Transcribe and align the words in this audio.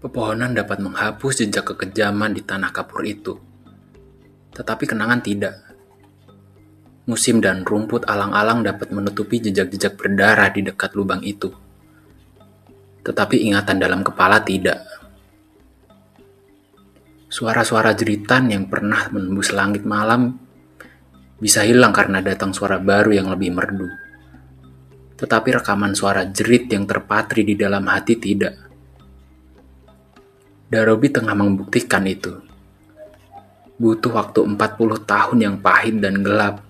Pepohonan 0.00 0.56
dapat 0.56 0.80
menghapus 0.80 1.44
jejak 1.44 1.76
kekejaman 1.76 2.32
di 2.32 2.40
tanah 2.40 2.72
kapur 2.72 3.04
itu. 3.04 3.36
Tetapi 4.56 4.88
kenangan 4.88 5.20
tidak. 5.20 5.60
Musim 7.04 7.44
dan 7.44 7.68
rumput 7.68 8.08
alang-alang 8.08 8.64
dapat 8.64 8.96
menutupi 8.96 9.44
jejak-jejak 9.44 10.00
berdarah 10.00 10.48
di 10.56 10.64
dekat 10.64 10.96
lubang 10.96 11.20
itu. 11.20 11.52
Tetapi 13.04 13.44
ingatan 13.44 13.76
dalam 13.76 14.00
kepala 14.00 14.40
tidak. 14.40 14.80
Suara-suara 17.28 17.92
jeritan 17.92 18.48
yang 18.48 18.72
pernah 18.72 19.04
menembus 19.12 19.52
langit 19.52 19.84
malam 19.84 20.32
bisa 21.36 21.60
hilang 21.60 21.92
karena 21.92 22.24
datang 22.24 22.56
suara 22.56 22.80
baru 22.80 23.12
yang 23.12 23.28
lebih 23.28 23.52
merdu. 23.52 23.88
Tetapi 25.20 25.60
rekaman 25.60 25.92
suara 25.92 26.24
jerit 26.24 26.72
yang 26.72 26.88
terpatri 26.88 27.44
di 27.44 27.52
dalam 27.52 27.84
hati 27.84 28.16
tidak 28.16 28.69
Darobi 30.70 31.10
tengah 31.10 31.34
membuktikan 31.34 32.06
itu. 32.06 32.30
Butuh 33.74 34.14
waktu 34.14 34.46
40 34.54 35.02
tahun 35.02 35.38
yang 35.42 35.56
pahit 35.58 35.98
dan 35.98 36.22
gelap 36.22 36.62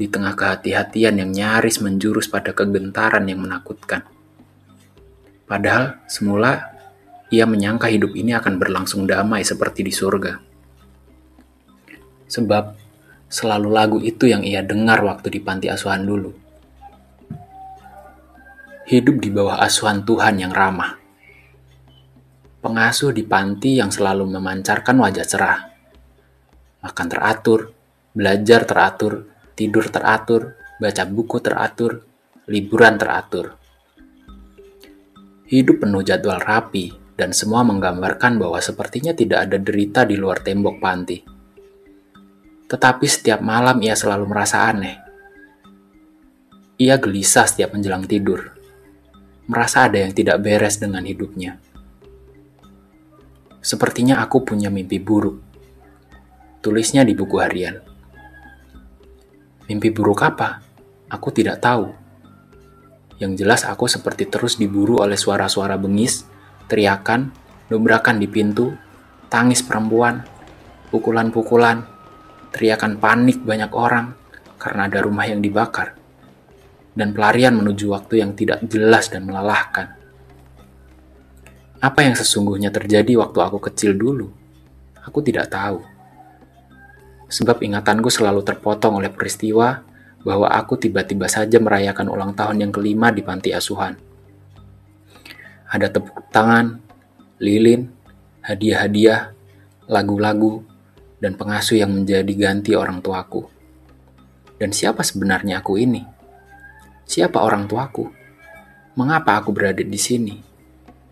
di 0.00 0.08
tengah 0.08 0.32
kehati-hatian 0.32 1.20
yang 1.20 1.28
nyaris 1.36 1.84
menjurus 1.84 2.24
pada 2.24 2.56
kegentaran 2.56 3.28
yang 3.28 3.44
menakutkan. 3.44 4.08
Padahal 5.44 6.00
semula 6.08 6.72
ia 7.28 7.44
menyangka 7.44 7.92
hidup 7.92 8.16
ini 8.16 8.32
akan 8.32 8.56
berlangsung 8.56 9.04
damai 9.04 9.44
seperti 9.44 9.84
di 9.84 9.92
surga. 9.92 10.40
Sebab 12.32 12.64
selalu 13.28 13.68
lagu 13.68 13.98
itu 14.00 14.24
yang 14.24 14.40
ia 14.40 14.64
dengar 14.64 15.04
waktu 15.04 15.36
di 15.36 15.40
panti 15.44 15.68
asuhan 15.68 16.00
dulu. 16.00 16.32
Hidup 18.88 19.20
di 19.20 19.28
bawah 19.28 19.60
asuhan 19.60 20.00
Tuhan 20.08 20.40
yang 20.40 20.48
ramah 20.56 20.97
pengasuh 22.58 23.14
di 23.14 23.22
panti 23.22 23.78
yang 23.78 23.94
selalu 23.94 24.26
memancarkan 24.34 24.98
wajah 24.98 25.26
cerah. 25.26 25.60
Makan 26.82 27.06
teratur, 27.06 27.70
belajar 28.10 28.66
teratur, 28.66 29.30
tidur 29.54 29.86
teratur, 29.86 30.58
baca 30.82 31.04
buku 31.06 31.38
teratur, 31.38 32.02
liburan 32.50 32.98
teratur. 32.98 33.54
Hidup 35.48 35.86
penuh 35.86 36.02
jadwal 36.02 36.42
rapi 36.42 36.92
dan 37.14 37.30
semua 37.30 37.62
menggambarkan 37.62 38.38
bahwa 38.38 38.58
sepertinya 38.58 39.14
tidak 39.14 39.48
ada 39.48 39.58
derita 39.58 40.02
di 40.02 40.18
luar 40.18 40.42
tembok 40.42 40.76
panti. 40.82 41.18
Tetapi 42.68 43.06
setiap 43.08 43.40
malam 43.40 43.80
ia 43.80 43.96
selalu 43.96 44.28
merasa 44.28 44.68
aneh. 44.68 44.98
Ia 46.78 46.94
gelisah 47.00 47.48
setiap 47.48 47.74
menjelang 47.74 48.04
tidur. 48.06 48.54
Merasa 49.48 49.88
ada 49.88 49.98
yang 49.98 50.12
tidak 50.12 50.38
beres 50.44 50.76
dengan 50.78 51.02
hidupnya. 51.02 51.67
Sepertinya 53.68 54.24
aku 54.24 54.48
punya 54.48 54.72
mimpi 54.72 54.96
buruk. 54.96 55.44
Tulisnya 56.64 57.04
di 57.04 57.12
buku 57.12 57.36
harian. 57.36 57.76
Mimpi 59.68 59.92
buruk 59.92 60.24
apa? 60.24 60.64
Aku 61.12 61.28
tidak 61.28 61.60
tahu. 61.60 61.92
Yang 63.20 63.44
jelas 63.44 63.68
aku 63.68 63.84
seperti 63.84 64.24
terus 64.24 64.56
diburu 64.56 65.04
oleh 65.04 65.20
suara-suara 65.20 65.76
bengis, 65.76 66.24
teriakan, 66.64 67.28
dobrakan 67.68 68.16
di 68.16 68.24
pintu, 68.24 68.72
tangis 69.28 69.60
perempuan, 69.60 70.24
pukulan-pukulan, 70.88 71.84
teriakan 72.56 72.96
panik 72.96 73.44
banyak 73.44 73.68
orang 73.76 74.16
karena 74.56 74.88
ada 74.88 75.04
rumah 75.04 75.28
yang 75.28 75.44
dibakar, 75.44 75.92
dan 76.96 77.12
pelarian 77.12 77.52
menuju 77.52 77.92
waktu 77.92 78.24
yang 78.24 78.32
tidak 78.32 78.64
jelas 78.64 79.12
dan 79.12 79.28
melelahkan. 79.28 79.97
Apa 81.78 82.02
yang 82.02 82.18
sesungguhnya 82.18 82.74
terjadi 82.74 83.14
waktu 83.22 83.38
aku 83.38 83.62
kecil 83.70 83.94
dulu? 83.94 84.26
Aku 85.06 85.22
tidak 85.22 85.46
tahu. 85.46 85.78
Sebab 87.30 87.62
ingatanku 87.62 88.10
selalu 88.10 88.42
terpotong 88.42 88.98
oleh 88.98 89.14
peristiwa 89.14 89.86
bahwa 90.26 90.50
aku 90.50 90.74
tiba-tiba 90.74 91.30
saja 91.30 91.62
merayakan 91.62 92.10
ulang 92.10 92.34
tahun 92.34 92.66
yang 92.66 92.72
kelima 92.74 93.14
di 93.14 93.22
panti 93.22 93.54
asuhan. 93.54 93.94
Ada 95.70 95.94
tepuk 95.94 96.26
tangan, 96.34 96.82
lilin, 97.38 97.86
hadiah-hadiah, 98.42 99.30
lagu-lagu, 99.86 100.66
dan 101.22 101.38
pengasuh 101.38 101.78
yang 101.78 101.94
menjadi 101.94 102.32
ganti 102.34 102.74
orang 102.74 102.98
tuaku. 102.98 103.46
Dan 104.58 104.74
siapa 104.74 105.06
sebenarnya 105.06 105.62
aku 105.62 105.78
ini? 105.78 106.02
Siapa 107.06 107.38
orang 107.38 107.70
tuaku? 107.70 108.10
Mengapa 108.98 109.38
aku 109.38 109.54
berada 109.54 109.86
di 109.86 110.00
sini? 110.00 110.47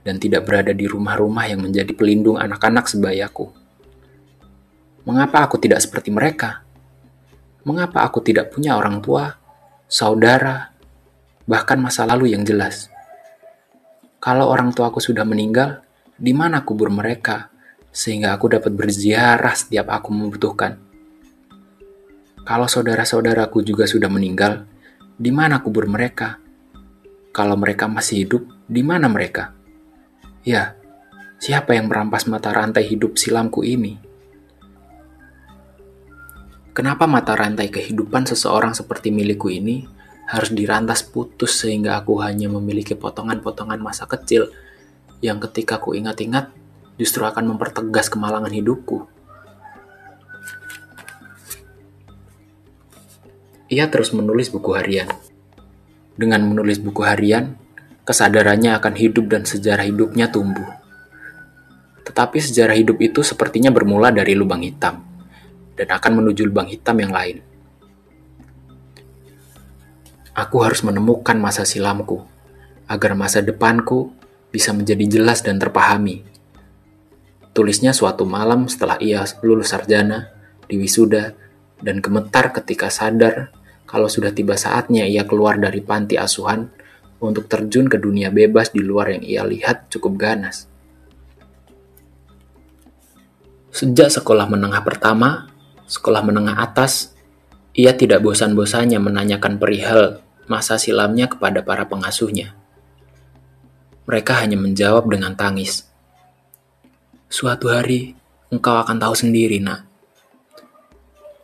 Dan 0.06 0.22
tidak 0.22 0.46
berada 0.46 0.70
di 0.70 0.86
rumah-rumah 0.86 1.50
yang 1.50 1.66
menjadi 1.66 1.90
pelindung 1.90 2.38
anak-anak 2.38 2.86
sebayaku. 2.86 3.50
Mengapa 5.02 5.42
aku 5.42 5.58
tidak 5.58 5.82
seperti 5.82 6.14
mereka? 6.14 6.62
Mengapa 7.66 8.06
aku 8.06 8.22
tidak 8.22 8.54
punya 8.54 8.78
orang 8.78 9.02
tua, 9.02 9.34
saudara, 9.90 10.70
bahkan 11.50 11.82
masa 11.82 12.06
lalu 12.06 12.38
yang 12.38 12.46
jelas? 12.46 12.86
Kalau 14.22 14.46
orang 14.46 14.70
tuaku 14.70 15.02
sudah 15.02 15.26
meninggal, 15.26 15.82
di 16.14 16.30
mana 16.30 16.62
kubur 16.62 16.86
mereka 16.94 17.50
sehingga 17.90 18.30
aku 18.38 18.54
dapat 18.54 18.70
berziarah 18.70 19.58
setiap 19.58 19.90
aku 19.90 20.14
membutuhkan? 20.14 20.78
Kalau 22.46 22.70
saudara-saudaraku 22.70 23.66
juga 23.66 23.90
sudah 23.90 24.06
meninggal, 24.06 24.70
di 25.18 25.34
mana 25.34 25.58
kubur 25.58 25.90
mereka? 25.90 26.38
Kalau 27.34 27.58
mereka 27.58 27.90
masih 27.90 28.22
hidup, 28.22 28.46
di 28.70 28.86
mana 28.86 29.10
mereka? 29.10 29.50
Ya, 30.46 30.78
siapa 31.42 31.74
yang 31.74 31.90
merampas 31.90 32.30
mata 32.30 32.54
rantai 32.54 32.86
hidup 32.86 33.18
silamku 33.18 33.66
ini? 33.66 33.98
Kenapa 36.70 37.10
mata 37.10 37.34
rantai 37.34 37.66
kehidupan 37.66 38.30
seseorang 38.30 38.70
seperti 38.70 39.10
milikku 39.10 39.50
ini 39.50 39.90
harus 40.30 40.54
dirantas 40.54 41.02
putus 41.02 41.50
sehingga 41.58 41.98
aku 41.98 42.22
hanya 42.22 42.46
memiliki 42.46 42.94
potongan-potongan 42.94 43.82
masa 43.82 44.06
kecil 44.06 44.54
yang 45.18 45.42
ketika 45.42 45.82
ku 45.82 45.98
ingat-ingat 45.98 46.54
justru 46.94 47.26
akan 47.26 47.50
mempertegas 47.50 48.06
kemalangan 48.06 48.54
hidupku? 48.54 49.10
Ia 53.66 53.90
terus 53.90 54.14
menulis 54.14 54.46
buku 54.54 54.78
harian. 54.78 55.10
Dengan 56.14 56.46
menulis 56.46 56.78
buku 56.78 57.02
harian, 57.02 57.58
kesadarannya 58.06 58.78
akan 58.78 58.94
hidup 58.94 59.26
dan 59.26 59.42
sejarah 59.42 59.82
hidupnya 59.82 60.30
tumbuh. 60.30 60.70
Tetapi 62.06 62.38
sejarah 62.38 62.78
hidup 62.78 63.02
itu 63.02 63.26
sepertinya 63.26 63.74
bermula 63.74 64.14
dari 64.14 64.38
lubang 64.38 64.62
hitam 64.62 65.02
dan 65.74 65.88
akan 65.90 66.22
menuju 66.22 66.46
lubang 66.46 66.70
hitam 66.70 66.94
yang 67.02 67.10
lain. 67.10 67.42
Aku 70.38 70.62
harus 70.62 70.86
menemukan 70.86 71.34
masa 71.34 71.66
silamku 71.66 72.22
agar 72.86 73.18
masa 73.18 73.42
depanku 73.42 74.14
bisa 74.54 74.70
menjadi 74.70 75.18
jelas 75.18 75.42
dan 75.42 75.58
terpahami. 75.58 76.22
Tulisnya 77.50 77.90
suatu 77.90 78.22
malam 78.22 78.70
setelah 78.70 79.00
ia 79.02 79.26
lulus 79.42 79.74
sarjana 79.74 80.30
di 80.70 80.78
wisuda 80.78 81.34
dan 81.82 81.98
gemetar 81.98 82.54
ketika 82.54 82.86
sadar 82.86 83.50
kalau 83.88 84.06
sudah 84.06 84.30
tiba 84.30 84.54
saatnya 84.54 85.09
ia 85.09 85.26
keluar 85.26 85.59
dari 85.59 85.80
panti 85.80 86.20
asuhan 86.20 86.68
untuk 87.21 87.48
terjun 87.48 87.89
ke 87.89 87.97
dunia 87.97 88.28
bebas 88.28 88.71
di 88.72 88.84
luar 88.84 89.16
yang 89.16 89.24
ia 89.24 89.42
lihat 89.42 89.89
cukup 89.89 90.16
ganas. 90.21 90.68
Sejak 93.72 94.09
sekolah 94.09 94.48
menengah 94.48 94.80
pertama, 94.80 95.53
sekolah 95.84 96.24
menengah 96.24 96.57
atas, 96.60 97.13
ia 97.77 97.92
tidak 97.92 98.24
bosan-bosannya 98.24 98.97
menanyakan 98.97 99.60
perihal 99.60 100.24
masa 100.48 100.80
silamnya 100.80 101.28
kepada 101.28 101.60
para 101.60 101.84
pengasuhnya. 101.84 102.57
Mereka 104.09 104.33
hanya 104.39 104.57
menjawab 104.57 105.10
dengan 105.10 105.34
tangis. 105.36 105.84
Suatu 107.27 107.69
hari, 107.69 108.15
engkau 108.48 108.80
akan 108.80 108.97
tahu 108.97 109.15
sendiri, 109.19 109.59
nak. 109.59 109.84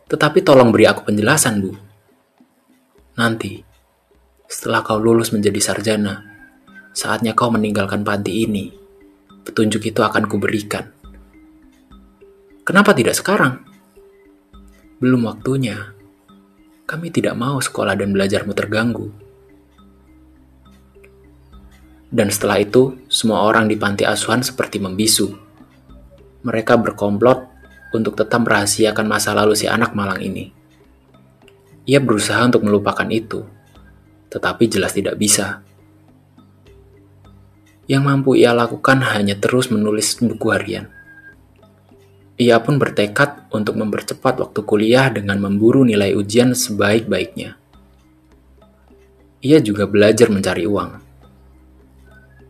Tetapi 0.07 0.39
tolong 0.41 0.71
beri 0.71 0.87
aku 0.87 1.05
penjelasan, 1.05 1.59
Bu. 1.59 1.75
Nanti, 3.19 3.72
setelah 4.53 4.85
kau 4.85 5.01
lulus 5.01 5.33
menjadi 5.33 5.57
sarjana, 5.57 6.21
saatnya 6.93 7.33
kau 7.33 7.49
meninggalkan 7.49 8.05
panti 8.05 8.45
ini. 8.45 8.69
Petunjuk 9.41 9.81
itu 9.89 10.05
akan 10.05 10.29
kuberikan. 10.29 10.93
Kenapa 12.61 12.93
tidak 12.93 13.17
sekarang? 13.17 13.65
Belum 15.01 15.25
waktunya. 15.25 15.97
Kami 16.85 17.09
tidak 17.09 17.33
mau 17.33 17.57
sekolah 17.57 17.97
dan 17.97 18.13
belajarmu 18.13 18.53
terganggu. 18.53 19.09
Dan 22.13 22.29
setelah 22.29 22.61
itu, 22.61 22.93
semua 23.09 23.49
orang 23.49 23.65
di 23.65 23.73
panti 23.73 24.05
asuhan 24.05 24.45
seperti 24.45 24.77
membisu. 24.77 25.33
Mereka 26.45 26.77
berkomplot 26.77 27.41
untuk 27.89 28.13
tetap 28.13 28.45
merahasiakan 28.45 29.09
masa 29.09 29.33
lalu 29.33 29.57
si 29.57 29.65
anak 29.65 29.97
malang 29.97 30.21
ini. 30.21 30.53
Ia 31.89 31.97
berusaha 31.97 32.37
untuk 32.45 32.61
melupakan 32.63 33.09
itu, 33.09 33.43
tetapi 34.33 34.65
jelas 34.65 34.97
tidak 34.97 35.13
bisa. 35.21 35.61
Yang 37.85 38.01
mampu 38.01 38.33
ia 38.33 38.49
lakukan 38.49 39.05
hanya 39.05 39.37
terus 39.37 39.69
menulis 39.69 40.17
buku 40.17 40.49
harian. 40.49 40.89
Ia 42.41 42.57
pun 42.65 42.81
bertekad 42.81 43.53
untuk 43.53 43.77
mempercepat 43.77 44.41
waktu 44.41 44.59
kuliah 44.65 45.13
dengan 45.13 45.37
memburu 45.37 45.85
nilai 45.85 46.17
ujian 46.17 46.57
sebaik-baiknya. 46.57 47.61
Ia 49.45 49.61
juga 49.61 49.85
belajar 49.85 50.33
mencari 50.33 50.65
uang. 50.65 50.91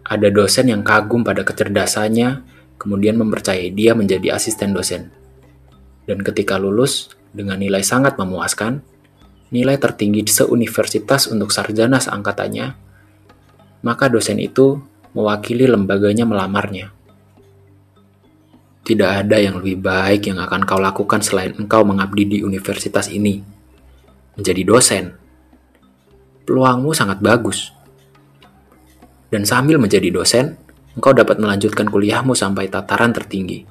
Ada 0.07 0.31
dosen 0.31 0.71
yang 0.71 0.87
kagum 0.87 1.27
pada 1.27 1.43
kecerdasannya, 1.43 2.47
kemudian 2.79 3.19
mempercayai 3.19 3.75
dia 3.75 3.91
menjadi 3.91 4.39
asisten 4.39 4.71
dosen. 4.71 5.11
Dan 6.07 6.23
ketika 6.23 6.55
lulus, 6.55 7.11
dengan 7.33 7.59
nilai 7.59 7.83
sangat 7.83 8.15
memuaskan, 8.15 8.85
nilai 9.53 9.77
tertinggi 9.77 10.25
seuniversitas 10.25 11.29
untuk 11.29 11.53
sarjana 11.53 12.01
seangkatannya, 12.01 12.73
maka 13.85 14.09
dosen 14.09 14.41
itu 14.41 14.81
mewakili 15.13 15.69
lembaganya 15.69 16.25
melamarnya. 16.25 16.89
Tidak 18.83 19.07
ada 19.23 19.39
yang 19.39 19.63
lebih 19.63 19.79
baik 19.79 20.27
yang 20.27 20.43
akan 20.43 20.67
kau 20.67 20.81
lakukan 20.81 21.23
selain 21.23 21.55
engkau 21.55 21.87
mengabdi 21.87 22.27
di 22.27 22.37
universitas 22.43 23.07
ini. 23.07 23.39
Menjadi 24.35 24.65
dosen. 24.67 25.05
Peluangmu 26.43 26.91
sangat 26.91 27.23
bagus. 27.23 27.71
Dan 29.31 29.47
sambil 29.47 29.79
menjadi 29.79 30.11
dosen, 30.11 30.59
engkau 30.99 31.15
dapat 31.15 31.39
melanjutkan 31.39 31.87
kuliahmu 31.87 32.35
sampai 32.35 32.67
tataran 32.67 33.15
tertinggi. 33.15 33.63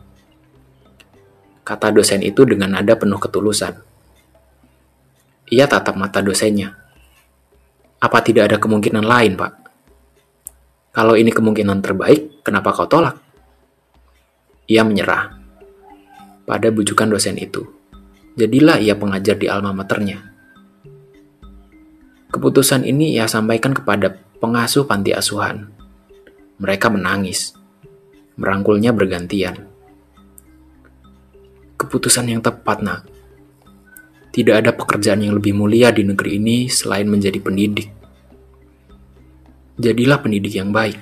Kata 1.61 1.93
dosen 1.93 2.25
itu 2.25 2.49
dengan 2.49 2.73
nada 2.73 2.97
penuh 2.97 3.21
ketulusan. 3.21 3.92
Ia 5.53 5.69
tatap 5.69 6.01
mata 6.01 6.25
dosennya. 6.25 6.73
Apa 8.01 8.25
tidak 8.25 8.49
ada 8.49 8.57
kemungkinan 8.57 9.05
lain, 9.05 9.37
Pak? 9.37 9.53
Kalau 10.97 11.13
ini 11.13 11.29
kemungkinan 11.29 11.85
terbaik, 11.85 12.41
kenapa 12.41 12.73
kau 12.73 12.89
tolak? 12.89 13.21
Ia 14.65 14.81
menyerah 14.81 15.37
pada 16.49 16.73
bujukan 16.73 17.13
dosen 17.13 17.37
itu. 17.37 17.69
Jadilah 18.33 18.81
ia 18.81 18.97
pengajar 18.97 19.37
di 19.37 19.45
alma 19.45 19.77
maternya. 19.77 20.25
Keputusan 22.33 22.89
ini 22.89 23.13
ia 23.13 23.29
sampaikan 23.29 23.77
kepada 23.77 24.09
pengasuh 24.41 24.89
panti 24.89 25.13
asuhan. 25.13 25.69
Mereka 26.57 26.89
menangis, 26.89 27.53
merangkulnya 28.41 28.97
bergantian. 28.97 29.69
Keputusan 31.77 32.33
yang 32.33 32.41
tepat, 32.41 32.81
nak. 32.81 33.12
Tidak 34.33 34.57
ada 34.57 34.73
pekerjaan 34.73 35.21
yang 35.21 35.37
lebih 35.37 35.53
mulia 35.53 35.93
di 35.93 36.09
negeri 36.09 36.41
ini 36.41 36.65
selain 36.65 37.05
menjadi 37.05 37.37
pendidik. 37.37 37.93
Jadilah 39.77 40.25
pendidik 40.25 40.57
yang 40.57 40.73
baik. 40.73 40.97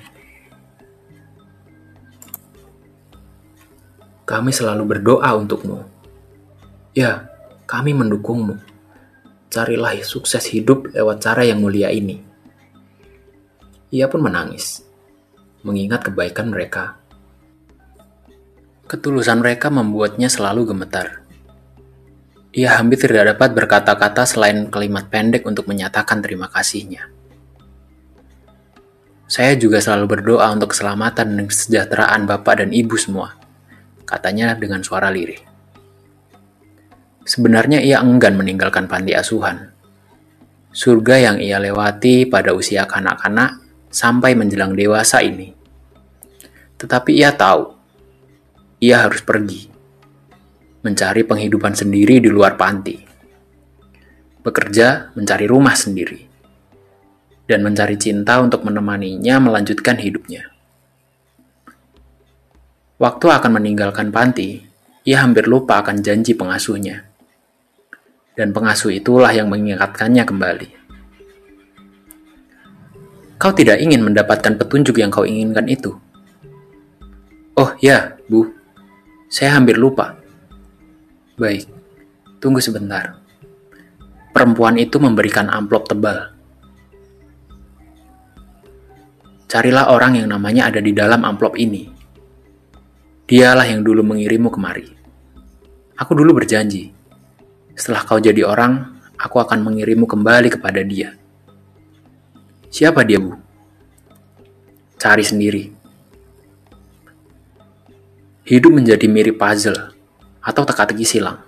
Kami 4.27 4.51
selalu 4.51 4.83
berdoa 4.83 5.31
untukmu. 5.39 5.79
Ya, 6.91 7.31
kami 7.71 7.95
mendukungmu. 7.95 8.59
Carilah 9.47 9.95
sukses 10.03 10.51
hidup 10.51 10.91
lewat 10.91 11.23
cara 11.23 11.47
yang 11.47 11.63
mulia 11.63 11.87
ini. 11.87 12.19
Ia 13.95 14.11
pun 14.11 14.23
menangis, 14.23 14.83
mengingat 15.63 16.07
kebaikan 16.07 16.51
mereka. 16.51 16.99
Ketulusan 18.91 19.39
mereka 19.39 19.71
membuatnya 19.71 20.27
selalu 20.27 20.67
gemetar. 20.75 21.20
Ia 22.51 22.75
hampir 22.75 22.99
tidak 22.99 23.31
dapat 23.35 23.55
berkata-kata 23.55 24.27
selain 24.27 24.67
kalimat 24.67 25.07
pendek 25.07 25.47
untuk 25.47 25.71
menyatakan 25.71 26.19
terima 26.19 26.51
kasihnya. 26.51 27.07
Saya 29.23 29.55
juga 29.55 29.79
selalu 29.79 30.19
berdoa 30.19 30.51
untuk 30.51 30.75
keselamatan 30.75 31.39
dan 31.39 31.45
kesejahteraan 31.47 32.27
Bapak 32.27 32.59
dan 32.59 32.75
Ibu 32.75 32.99
semua, 32.99 33.39
katanya 34.03 34.51
dengan 34.59 34.83
suara 34.83 35.07
lirih. 35.07 35.39
Sebenarnya 37.23 37.79
ia 37.79 38.03
enggan 38.03 38.35
meninggalkan 38.35 38.91
panti 38.91 39.15
asuhan. 39.15 39.71
Surga 40.75 41.31
yang 41.31 41.37
ia 41.39 41.55
lewati 41.55 42.27
pada 42.27 42.51
usia 42.51 42.83
kanak-kanak 42.83 43.63
sampai 43.87 44.35
menjelang 44.35 44.75
dewasa 44.75 45.23
ini. 45.23 45.55
Tetapi 46.75 47.15
ia 47.15 47.31
tahu, 47.31 47.71
ia 48.83 49.07
harus 49.07 49.23
pergi 49.23 49.70
mencari 50.81 51.21
penghidupan 51.21 51.77
sendiri 51.77 52.17
di 52.17 52.29
luar 52.29 52.57
panti, 52.57 52.97
bekerja 54.41 55.13
mencari 55.13 55.45
rumah 55.45 55.77
sendiri, 55.77 56.21
dan 57.45 57.61
mencari 57.61 57.97
cinta 58.01 58.41
untuk 58.41 58.65
menemaninya 58.65 59.37
melanjutkan 59.37 60.01
hidupnya. 60.01 60.49
Waktu 63.01 63.25
akan 63.33 63.57
meninggalkan 63.57 64.13
panti, 64.13 64.61
ia 65.05 65.25
hampir 65.25 65.49
lupa 65.49 65.81
akan 65.81 66.05
janji 66.05 66.37
pengasuhnya. 66.37 67.09
Dan 68.37 68.53
pengasuh 68.53 68.93
itulah 68.93 69.33
yang 69.33 69.49
mengingatkannya 69.49 70.21
kembali. 70.21 70.69
Kau 73.41 73.49
tidak 73.57 73.81
ingin 73.81 74.05
mendapatkan 74.05 74.53
petunjuk 74.53 75.01
yang 75.01 75.09
kau 75.09 75.25
inginkan 75.25 75.65
itu. 75.65 75.97
Oh 77.57 77.73
ya, 77.81 78.21
Bu, 78.29 78.53
saya 79.33 79.57
hampir 79.57 79.81
lupa. 79.81 80.20
Baik, 81.41 81.65
tunggu 82.37 82.61
sebentar. 82.61 83.17
Perempuan 84.29 84.77
itu 84.77 85.01
memberikan 85.01 85.49
amplop 85.49 85.89
tebal. 85.89 86.37
Carilah 89.49 89.89
orang 89.89 90.21
yang 90.21 90.29
namanya 90.29 90.69
ada 90.69 90.77
di 90.77 90.93
dalam 90.93 91.25
amplop 91.25 91.57
ini. 91.57 91.89
Dialah 93.25 93.65
yang 93.65 93.81
dulu 93.81 94.05
mengirimu 94.05 94.53
kemari. 94.53 94.85
Aku 95.97 96.13
dulu 96.13 96.37
berjanji, 96.37 96.93
setelah 97.73 98.05
kau 98.05 98.21
jadi 98.21 98.45
orang, 98.45 99.01
aku 99.17 99.41
akan 99.41 99.65
mengirimu 99.65 100.05
kembali 100.05 100.53
kepada 100.53 100.85
dia. 100.85 101.17
Siapa 102.69 103.01
dia, 103.01 103.17
Bu? 103.17 103.33
Cari 105.01 105.25
sendiri. 105.25 105.73
Hidup 108.45 108.77
menjadi 108.77 109.09
mirip 109.09 109.41
puzzle 109.41 110.00
atau 110.41 110.65
teka-teki 110.65 111.05
silang. 111.05 111.39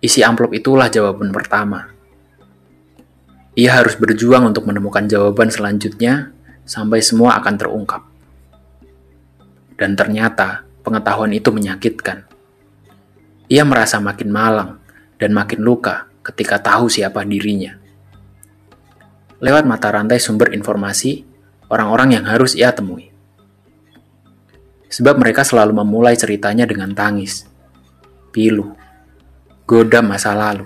Isi 0.00 0.20
amplop 0.20 0.52
itulah 0.52 0.88
jawaban 0.92 1.32
pertama. 1.32 1.88
Ia 3.56 3.80
harus 3.80 3.96
berjuang 3.96 4.52
untuk 4.52 4.68
menemukan 4.68 5.08
jawaban 5.08 5.48
selanjutnya 5.48 6.36
sampai 6.68 7.00
semua 7.00 7.40
akan 7.40 7.54
terungkap. 7.56 8.02
Dan 9.80 9.96
ternyata 9.96 10.68
pengetahuan 10.84 11.32
itu 11.32 11.48
menyakitkan. 11.48 12.28
Ia 13.48 13.64
merasa 13.64 13.96
makin 14.02 14.28
malang 14.28 14.70
dan 15.16 15.32
makin 15.32 15.64
luka 15.64 16.10
ketika 16.20 16.60
tahu 16.60 16.92
siapa 16.92 17.24
dirinya. 17.24 17.80
Lewat 19.40 19.64
mata 19.64 19.88
rantai 19.92 20.20
sumber 20.20 20.52
informasi, 20.52 21.24
orang-orang 21.72 22.20
yang 22.20 22.24
harus 22.28 22.52
ia 22.56 22.72
temui. 22.72 23.15
Sebab 24.96 25.20
mereka 25.20 25.44
selalu 25.44 25.84
memulai 25.84 26.16
ceritanya 26.16 26.64
dengan 26.64 26.96
tangis, 26.96 27.44
pilu, 28.32 28.72
goda 29.68 30.00
masa 30.00 30.32
lalu, 30.32 30.64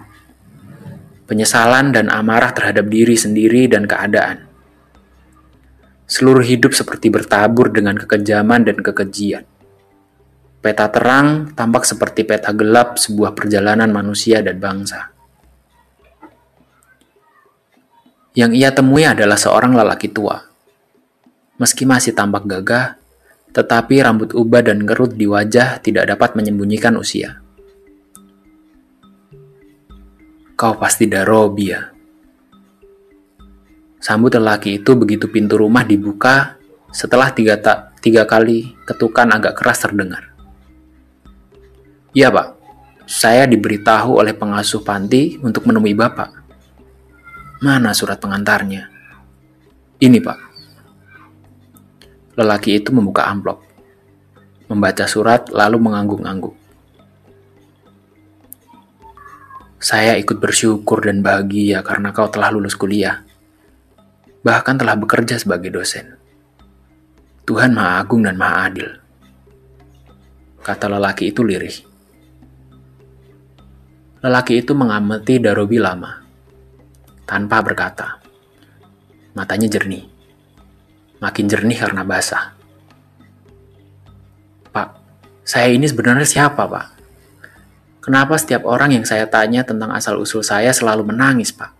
penyesalan 1.27 1.91
dan 1.91 2.07
amarah 2.07 2.55
terhadap 2.55 2.87
diri 2.87 3.19
sendiri 3.19 3.67
dan 3.67 3.91
keadaan. 3.91 4.47
Seluruh 6.07 6.47
hidup 6.47 6.79
seperti 6.79 7.11
bertabur 7.11 7.75
dengan 7.75 7.99
kekejaman 7.99 8.71
dan 8.71 8.79
kekejian. 8.79 9.43
Peta 10.63 10.87
terang 10.95 11.51
tampak 11.59 11.83
seperti 11.83 12.23
peta 12.23 12.55
gelap 12.55 13.03
sebuah 13.03 13.35
perjalanan 13.35 13.91
manusia 13.91 14.47
dan 14.47 14.63
bangsa. 14.63 15.11
Yang 18.39 18.63
ia 18.63 18.71
temui 18.71 19.03
adalah 19.03 19.35
seorang 19.35 19.75
lelaki 19.75 20.07
tua. 20.07 20.39
Meski 21.59 21.83
masih 21.83 22.15
tampak 22.15 22.47
gagah, 22.47 23.00
tetapi 23.51 24.03
rambut 24.03 24.31
ubah 24.35 24.63
dan 24.63 24.87
gerut 24.87 25.15
di 25.15 25.27
wajah 25.27 25.83
tidak 25.83 26.11
dapat 26.11 26.39
menyembunyikan 26.39 26.95
usia. 26.95 27.43
Kau 30.55 30.77
pasti 30.77 31.09
Darobi 31.09 31.67
ya. 31.73 31.83
Sambut 34.01 34.33
lelaki 34.33 34.81
itu 34.81 34.97
begitu 34.97 35.29
pintu 35.29 35.61
rumah 35.61 35.85
dibuka 35.85 36.57
setelah 36.91 37.31
tiga, 37.31 37.61
ta 37.61 37.93
tiga 38.01 38.25
kali 38.25 38.75
ketukan 38.89 39.29
agak 39.31 39.57
keras 39.61 39.85
terdengar. 39.85 40.33
Iya 42.11 42.33
pak, 42.33 42.59
saya 43.07 43.47
diberitahu 43.47 44.19
oleh 44.19 44.35
pengasuh 44.35 44.83
panti 44.83 45.39
untuk 45.43 45.67
menemui 45.67 45.95
bapak. 45.95 46.43
Mana 47.63 47.95
surat 47.95 48.19
pengantarnya? 48.19 48.89
Ini 50.01 50.19
pak. 50.19 50.50
Lelaki 52.39 52.79
itu 52.79 52.95
membuka 52.95 53.27
amplop, 53.27 53.63
membaca 54.71 55.05
surat, 55.11 55.51
lalu 55.51 55.83
mengangguk-angguk. 55.83 56.55
Saya 59.81 60.21
ikut 60.21 60.37
bersyukur 60.37 61.01
dan 61.01 61.25
bahagia 61.25 61.81
karena 61.81 62.13
kau 62.13 62.29
telah 62.29 62.53
lulus 62.53 62.77
kuliah, 62.77 63.25
bahkan 64.45 64.77
telah 64.77 64.93
bekerja 64.93 65.41
sebagai 65.41 65.73
dosen. 65.73 66.21
Tuhan 67.49 67.73
Maha 67.73 68.05
Agung 68.05 68.23
dan 68.23 68.37
Maha 68.37 68.69
Adil. 68.69 68.91
Kata 70.61 70.87
lelaki 70.93 71.33
itu 71.33 71.41
lirih. 71.41 71.77
Lelaki 74.21 74.61
itu 74.61 74.77
mengamati 74.77 75.41
Darobi 75.41 75.81
lama, 75.81 76.21
tanpa 77.25 77.65
berkata. 77.65 78.21
Matanya 79.33 79.65
jernih. 79.73 80.10
Makin 81.21 81.47
jernih 81.53 81.77
karena 81.77 82.01
basah. 82.01 82.57
Pak, 84.73 84.89
saya 85.45 85.69
ini 85.69 85.85
sebenarnya 85.85 86.25
siapa, 86.25 86.65
Pak? 86.65 86.87
Kenapa 88.01 88.41
setiap 88.41 88.65
orang 88.65 88.97
yang 88.97 89.05
saya 89.05 89.29
tanya 89.29 89.61
tentang 89.61 89.93
asal-usul 89.93 90.41
saya 90.41 90.73
selalu 90.73 91.13
menangis, 91.13 91.53
Pak? 91.53 91.77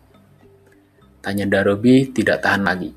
Tanya 1.25 1.49
Darobi 1.49 2.13
tidak 2.13 2.45
tahan 2.45 2.69
lagi. 2.69 2.93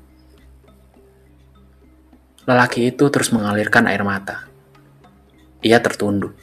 Lelaki 2.44 2.92
itu 2.92 3.08
terus 3.08 3.32
mengalirkan 3.32 3.88
air 3.88 4.04
mata. 4.04 4.44
Ia 5.64 5.80
tertunduk. 5.80 6.36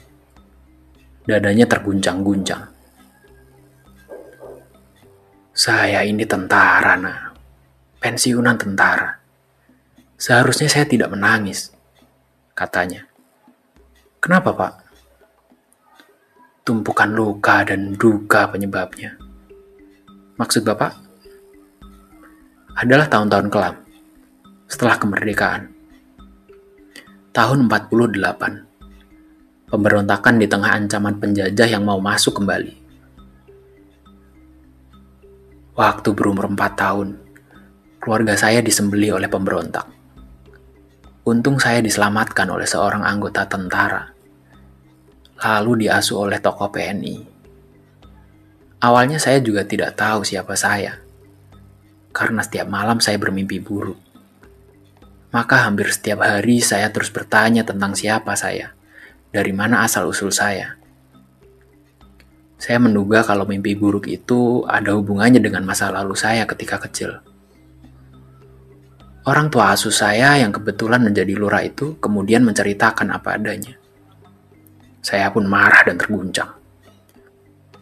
Dadanya 1.22 1.70
terguncang-guncang. 1.70 2.66
Saya 5.54 6.02
ini 6.02 6.26
tentara, 6.26 6.98
nak. 6.98 7.38
Pensiunan 8.02 8.58
tentara. 8.58 9.21
Seharusnya 10.22 10.70
saya 10.70 10.86
tidak 10.86 11.10
menangis, 11.10 11.74
katanya. 12.54 13.10
Kenapa, 14.22 14.54
Pak? 14.54 14.72
Tumpukan 16.62 17.10
luka 17.10 17.66
dan 17.66 17.98
duka 17.98 18.46
penyebabnya. 18.46 19.18
Maksud 20.38 20.62
Bapak? 20.62 20.94
Adalah 22.78 23.10
tahun-tahun 23.10 23.50
kelam, 23.50 23.74
setelah 24.70 24.94
kemerdekaan 25.02 25.82
tahun 27.32 27.64
48. 27.64 29.72
Pemberontakan 29.72 30.36
di 30.36 30.44
tengah 30.44 30.76
ancaman 30.76 31.16
penjajah 31.16 31.64
yang 31.64 31.80
mau 31.80 31.96
masuk 31.96 32.36
kembali. 32.36 32.76
Waktu 35.72 36.08
berumur 36.12 36.52
4 36.52 36.60
tahun, 36.76 37.16
keluarga 37.96 38.36
saya 38.36 38.60
disembeli 38.60 39.08
oleh 39.08 39.32
pemberontak. 39.32 40.01
Untung 41.22 41.62
saya 41.62 41.78
diselamatkan 41.78 42.50
oleh 42.50 42.66
seorang 42.66 43.06
anggota 43.06 43.46
tentara, 43.46 44.10
lalu 45.38 45.86
diasuh 45.86 46.26
oleh 46.26 46.42
tokoh 46.42 46.70
PNI. 46.70 47.16
Awalnya 48.82 49.22
saya 49.22 49.38
juga 49.38 49.62
tidak 49.62 49.94
tahu 49.94 50.26
siapa 50.26 50.58
saya, 50.58 50.98
karena 52.10 52.42
setiap 52.42 52.66
malam 52.66 52.98
saya 52.98 53.22
bermimpi 53.22 53.62
buruk 53.62 54.12
maka 55.32 55.64
hampir 55.64 55.88
setiap 55.88 56.20
hari 56.22 56.60
saya 56.60 56.92
terus 56.92 57.08
bertanya 57.08 57.64
tentang 57.64 57.96
siapa 57.96 58.36
saya, 58.36 58.76
dari 59.32 59.50
mana 59.50 59.80
asal-usul 59.82 60.28
saya. 60.28 60.76
Saya 62.60 62.78
menduga 62.78 63.26
kalau 63.26 63.48
mimpi 63.48 63.74
buruk 63.74 64.06
itu 64.06 64.62
ada 64.68 64.94
hubungannya 64.94 65.42
dengan 65.42 65.66
masa 65.66 65.90
lalu 65.90 66.14
saya 66.14 66.46
ketika 66.46 66.78
kecil. 66.78 67.18
Orang 69.22 69.54
tua 69.54 69.70
asuh 69.70 69.94
saya 69.94 70.34
yang 70.42 70.50
kebetulan 70.50 70.98
menjadi 70.98 71.38
lurah 71.38 71.62
itu 71.62 71.94
kemudian 72.02 72.42
menceritakan 72.42 73.14
apa 73.14 73.38
adanya. 73.38 73.78
Saya 74.98 75.30
pun 75.30 75.46
marah 75.46 75.86
dan 75.86 75.94
terguncang. 75.94 76.50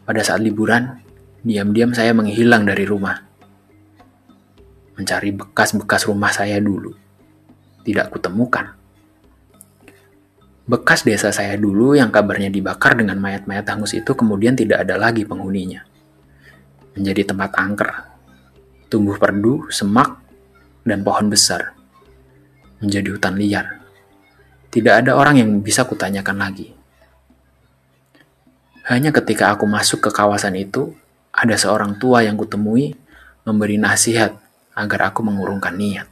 Pada 0.04 0.20
saat 0.20 0.44
liburan, 0.44 1.00
diam-diam 1.40 1.96
saya 1.96 2.12
menghilang 2.12 2.68
dari 2.68 2.84
rumah. 2.84 3.16
Mencari 5.00 5.32
bekas-bekas 5.32 6.04
rumah 6.04 6.28
saya 6.28 6.60
dulu 6.60 6.92
tidak 7.84 8.12
kutemukan. 8.12 8.76
Bekas 10.70 11.02
desa 11.02 11.34
saya 11.34 11.58
dulu 11.58 11.98
yang 11.98 12.14
kabarnya 12.14 12.52
dibakar 12.52 12.94
dengan 12.94 13.18
mayat-mayat 13.18 13.66
hangus 13.66 13.98
itu 13.98 14.14
kemudian 14.14 14.54
tidak 14.54 14.86
ada 14.86 14.94
lagi 14.94 15.26
penghuninya. 15.26 15.82
Menjadi 16.94 17.34
tempat 17.34 17.50
angker, 17.58 17.90
tumbuh 18.86 19.18
perdu, 19.18 19.66
semak, 19.72 20.20
dan 20.86 21.04
pohon 21.04 21.32
besar. 21.32 21.74
Menjadi 22.80 23.12
hutan 23.12 23.36
liar. 23.36 23.80
Tidak 24.70 24.94
ada 25.04 25.18
orang 25.18 25.42
yang 25.42 25.50
bisa 25.60 25.84
kutanyakan 25.84 26.40
lagi. 26.40 26.72
Hanya 28.88 29.12
ketika 29.12 29.52
aku 29.52 29.68
masuk 29.68 30.08
ke 30.08 30.10
kawasan 30.10 30.56
itu, 30.56 30.94
ada 31.30 31.54
seorang 31.54 31.98
tua 32.00 32.24
yang 32.24 32.34
kutemui 32.34 32.96
memberi 33.44 33.76
nasihat 33.76 34.34
agar 34.74 35.12
aku 35.12 35.20
mengurungkan 35.22 35.74
niat 35.76 36.10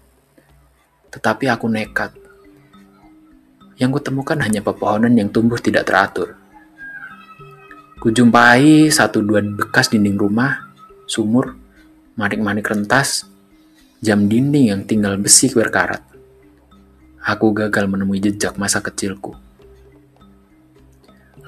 tetapi 1.10 1.48
aku 1.48 1.66
nekat. 1.68 2.12
Yang 3.78 4.02
kutemukan 4.02 4.38
hanya 4.42 4.60
pepohonan 4.60 5.14
yang 5.14 5.30
tumbuh 5.30 5.56
tidak 5.56 5.86
teratur. 5.86 6.34
Kujumpai 7.98 8.90
satu 8.90 9.22
dua 9.22 9.42
bekas 9.42 9.90
dinding 9.90 10.18
rumah, 10.18 10.70
sumur, 11.06 11.58
manik-manik 12.14 12.66
rentas, 12.66 13.26
jam 13.98 14.30
dinding 14.30 14.70
yang 14.70 14.82
tinggal 14.86 15.18
besi 15.18 15.50
berkarat. 15.50 16.02
Aku 17.22 17.50
gagal 17.52 17.90
menemui 17.90 18.22
jejak 18.22 18.56
masa 18.56 18.78
kecilku. 18.80 19.34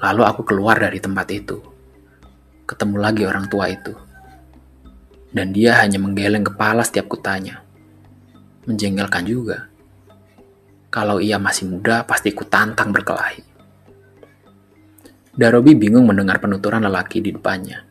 Lalu 0.01 0.21
aku 0.25 0.41
keluar 0.43 0.77
dari 0.77 0.99
tempat 0.99 1.27
itu. 1.31 1.57
Ketemu 2.67 2.95
lagi 2.99 3.23
orang 3.25 3.45
tua 3.47 3.71
itu. 3.71 3.93
Dan 5.31 5.55
dia 5.55 5.79
hanya 5.79 5.97
menggeleng 5.97 6.43
kepala 6.43 6.83
setiap 6.83 7.07
kutanya 7.07 7.63
menjengkelkan 8.65 9.25
juga. 9.25 9.57
Kalau 10.91 11.23
ia 11.23 11.39
masih 11.39 11.71
muda, 11.71 12.03
pasti 12.03 12.35
ku 12.35 12.43
tantang 12.43 12.91
berkelahi. 12.91 13.43
Darobi 15.31 15.73
bingung 15.79 16.03
mendengar 16.03 16.43
penuturan 16.43 16.83
lelaki 16.83 17.23
di 17.23 17.31
depannya. 17.31 17.90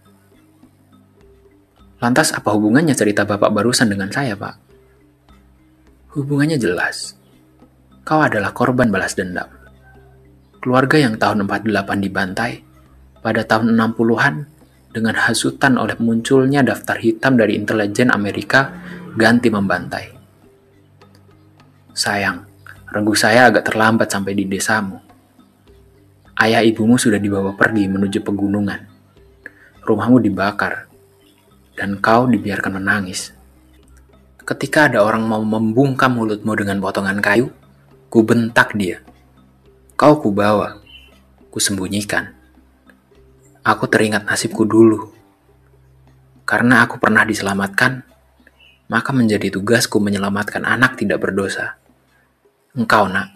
Lantas 2.00 2.32
apa 2.32 2.48
hubungannya 2.56 2.96
cerita 2.96 3.28
bapak 3.28 3.52
barusan 3.52 3.92
dengan 3.92 4.08
saya, 4.08 4.32
pak? 4.32 4.56
Hubungannya 6.16 6.56
jelas. 6.56 7.14
Kau 8.08 8.24
adalah 8.24 8.56
korban 8.56 8.88
balas 8.88 9.12
dendam. 9.12 9.46
Keluarga 10.64 10.96
yang 10.96 11.20
tahun 11.20 11.44
48 11.44 12.00
dibantai, 12.00 12.52
pada 13.20 13.44
tahun 13.44 13.76
60-an 13.76 14.34
dengan 14.90 15.14
hasutan 15.14 15.78
oleh 15.78 15.94
munculnya 16.02 16.66
daftar 16.66 16.98
hitam 16.98 17.38
dari 17.38 17.54
intelijen 17.54 18.10
Amerika 18.10 18.74
ganti 19.14 19.46
membantai. 19.52 20.10
Sayang, 21.94 22.42
renggu 22.90 23.14
saya 23.14 23.52
agak 23.52 23.70
terlambat 23.70 24.10
sampai 24.10 24.34
di 24.34 24.50
desamu. 24.50 24.98
Ayah 26.40 26.64
ibumu 26.64 26.98
sudah 26.98 27.22
dibawa 27.22 27.54
pergi 27.54 27.86
menuju 27.86 28.18
pegunungan. 28.24 28.80
Rumahmu 29.84 30.18
dibakar, 30.24 30.89
dan 31.80 31.96
kau 31.96 32.28
dibiarkan 32.28 32.76
menangis. 32.76 33.32
Ketika 34.44 34.92
ada 34.92 35.00
orang 35.00 35.24
mau 35.24 35.40
membungkam 35.40 36.12
mulutmu 36.12 36.52
dengan 36.52 36.76
potongan 36.76 37.24
kayu, 37.24 37.48
ku 38.12 38.20
bentak 38.20 38.76
dia. 38.76 39.00
Kau 39.96 40.20
ku 40.20 40.28
bawa, 40.28 40.76
ku 41.48 41.56
sembunyikan. 41.56 42.36
Aku 43.64 43.88
teringat 43.88 44.28
nasibku 44.28 44.68
dulu. 44.68 45.08
Karena 46.44 46.84
aku 46.84 47.00
pernah 47.00 47.24
diselamatkan, 47.24 48.04
maka 48.92 49.10
menjadi 49.16 49.48
tugasku 49.48 49.96
menyelamatkan 50.04 50.68
anak 50.68 51.00
tidak 51.00 51.24
berdosa. 51.24 51.80
Engkau, 52.76 53.08
nak. 53.08 53.32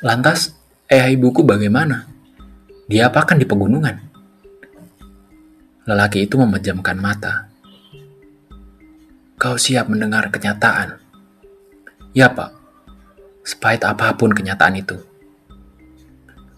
Lantas, 0.00 0.56
ayah 0.88 1.12
ibuku 1.12 1.44
bagaimana? 1.44 2.08
Dia 2.88 3.12
apakan 3.12 3.36
di 3.36 3.44
pegunungan? 3.44 4.11
Lelaki 5.88 6.26
itu 6.26 6.38
memejamkan 6.38 6.98
mata. 6.98 7.50
Kau 9.36 9.58
siap 9.58 9.90
mendengar 9.90 10.30
kenyataan? 10.30 11.02
Ya, 12.14 12.30
Pak. 12.30 12.54
Sepahit 13.42 13.82
apa 13.82 14.14
pun 14.14 14.30
kenyataan 14.30 14.78
itu. 14.78 14.96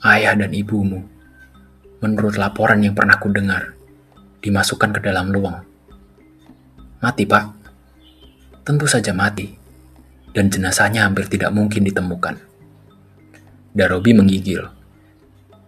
Ayah 0.04 0.36
dan 0.36 0.52
ibumu, 0.52 1.00
menurut 2.04 2.36
laporan 2.36 2.84
yang 2.84 2.92
pernah 2.92 3.16
ku 3.16 3.32
dengar, 3.32 3.72
dimasukkan 4.44 4.92
ke 4.92 5.00
dalam 5.00 5.32
luang. 5.32 5.64
Mati, 7.00 7.24
Pak 7.24 7.64
tentu 8.64 8.88
saja 8.88 9.12
mati, 9.12 9.52
dan 10.32 10.48
jenazahnya 10.48 11.04
hampir 11.04 11.28
tidak 11.28 11.52
mungkin 11.52 11.84
ditemukan. 11.84 12.40
Darobi 13.76 14.16
menggigil. 14.16 14.64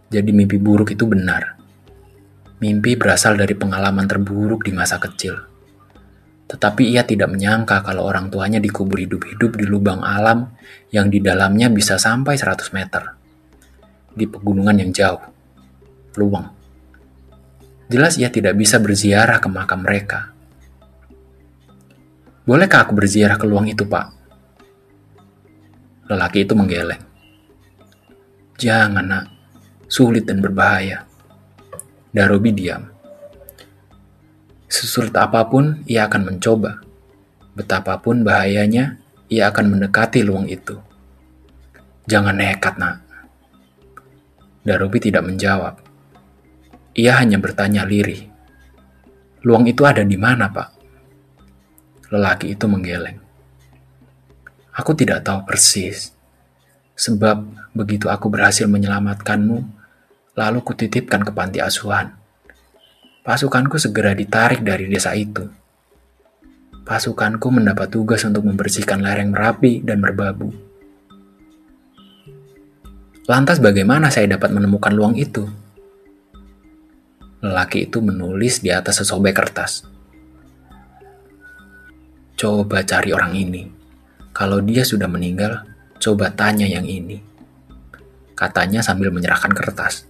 Jadi 0.08 0.30
mimpi 0.32 0.56
buruk 0.56 0.96
itu 0.96 1.04
benar. 1.04 1.55
Mimpi 2.56 2.96
berasal 2.96 3.36
dari 3.36 3.52
pengalaman 3.52 4.08
terburuk 4.08 4.64
di 4.64 4.72
masa 4.72 4.96
kecil. 4.96 5.36
Tetapi 6.46 6.88
ia 6.94 7.02
tidak 7.02 7.28
menyangka 7.28 7.82
kalau 7.82 8.06
orang 8.06 8.30
tuanya 8.30 8.62
dikubur 8.62 9.02
hidup-hidup 9.02 9.58
di 9.58 9.66
lubang 9.66 10.00
alam 10.00 10.54
yang 10.94 11.10
di 11.10 11.18
dalamnya 11.20 11.68
bisa 11.68 12.00
sampai 12.00 12.38
100 12.38 12.72
meter. 12.72 13.02
Di 14.16 14.24
pegunungan 14.24 14.78
yang 14.80 14.90
jauh. 14.94 15.20
Luang. 16.16 16.48
Jelas 17.92 18.16
ia 18.16 18.32
tidak 18.32 18.56
bisa 18.56 18.80
berziarah 18.80 19.38
ke 19.38 19.46
makam 19.52 19.84
mereka 19.84 20.36
Bolehkah 22.46 22.86
aku 22.86 22.94
berziarah 22.94 23.34
ke 23.34 23.42
luang 23.42 23.66
itu, 23.66 23.82
Pak? 23.82 24.06
Lelaki 26.06 26.46
itu 26.46 26.54
menggeleng. 26.54 27.02
Jangan, 28.54 29.02
nak. 29.02 29.26
Sulit 29.90 30.30
dan 30.30 30.38
berbahaya. 30.38 31.05
Darobi 32.16 32.48
diam. 32.56 32.80
Sesulit 34.72 35.12
apa 35.20 35.44
pun, 35.44 35.84
ia 35.84 36.08
akan 36.08 36.32
mencoba. 36.32 36.80
Betapapun 37.52 38.24
bahayanya, 38.24 38.96
ia 39.28 39.52
akan 39.52 39.76
mendekati 39.76 40.24
luang 40.24 40.48
itu. 40.48 40.80
Jangan 42.08 42.40
nekat, 42.40 42.80
nak. 42.80 43.04
Darobi 44.64 44.96
tidak 44.96 45.28
menjawab. 45.28 45.76
Ia 46.96 47.20
hanya 47.20 47.36
bertanya 47.36 47.84
lirih. 47.84 48.24
Luang 49.44 49.68
itu 49.68 49.84
ada 49.84 50.00
di 50.00 50.16
mana, 50.16 50.48
Pak? 50.48 50.68
Lelaki 52.16 52.56
itu 52.56 52.64
menggeleng. 52.64 53.20
Aku 54.72 54.96
tidak 54.96 55.20
tahu 55.20 55.44
persis. 55.44 56.16
Sebab 56.96 57.44
begitu 57.76 58.08
aku 58.08 58.32
berhasil 58.32 58.64
menyelamatkanmu, 58.64 59.84
lalu 60.36 60.60
kutitipkan 60.60 61.24
ke 61.24 61.32
panti 61.32 61.58
asuhan. 61.64 62.12
Pasukanku 63.24 63.80
segera 63.80 64.12
ditarik 64.12 64.62
dari 64.62 64.86
desa 64.86 65.16
itu. 65.16 65.48
Pasukanku 66.86 67.50
mendapat 67.50 67.90
tugas 67.90 68.22
untuk 68.22 68.46
membersihkan 68.46 69.02
lereng 69.02 69.34
Merapi 69.34 69.82
dan 69.82 69.98
Merbabu. 69.98 70.54
Lantas 73.26 73.58
bagaimana 73.58 74.06
saya 74.06 74.38
dapat 74.38 74.54
menemukan 74.54 74.94
luang 74.94 75.18
itu? 75.18 75.50
Lelaki 77.42 77.90
itu 77.90 77.98
menulis 77.98 78.62
di 78.62 78.70
atas 78.70 79.02
sesobek 79.02 79.34
kertas. 79.34 79.82
Coba 82.38 82.86
cari 82.86 83.10
orang 83.10 83.34
ini. 83.34 83.66
Kalau 84.30 84.62
dia 84.62 84.86
sudah 84.86 85.10
meninggal, 85.10 85.66
coba 85.98 86.30
tanya 86.30 86.70
yang 86.70 86.86
ini. 86.86 87.18
Katanya 88.38 88.84
sambil 88.84 89.10
menyerahkan 89.10 89.50
kertas. 89.50 90.06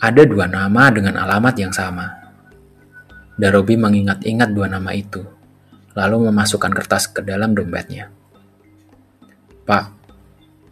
Ada 0.00 0.24
dua 0.24 0.48
nama 0.48 0.88
dengan 0.88 1.20
alamat 1.20 1.54
yang 1.60 1.76
sama. 1.76 2.08
Darobi 3.36 3.76
mengingat-ingat 3.76 4.48
dua 4.56 4.64
nama 4.64 4.96
itu, 4.96 5.20
lalu 5.92 6.32
memasukkan 6.32 6.72
kertas 6.72 7.12
ke 7.12 7.20
dalam 7.20 7.52
dompetnya. 7.52 8.08
Pak, 9.68 9.92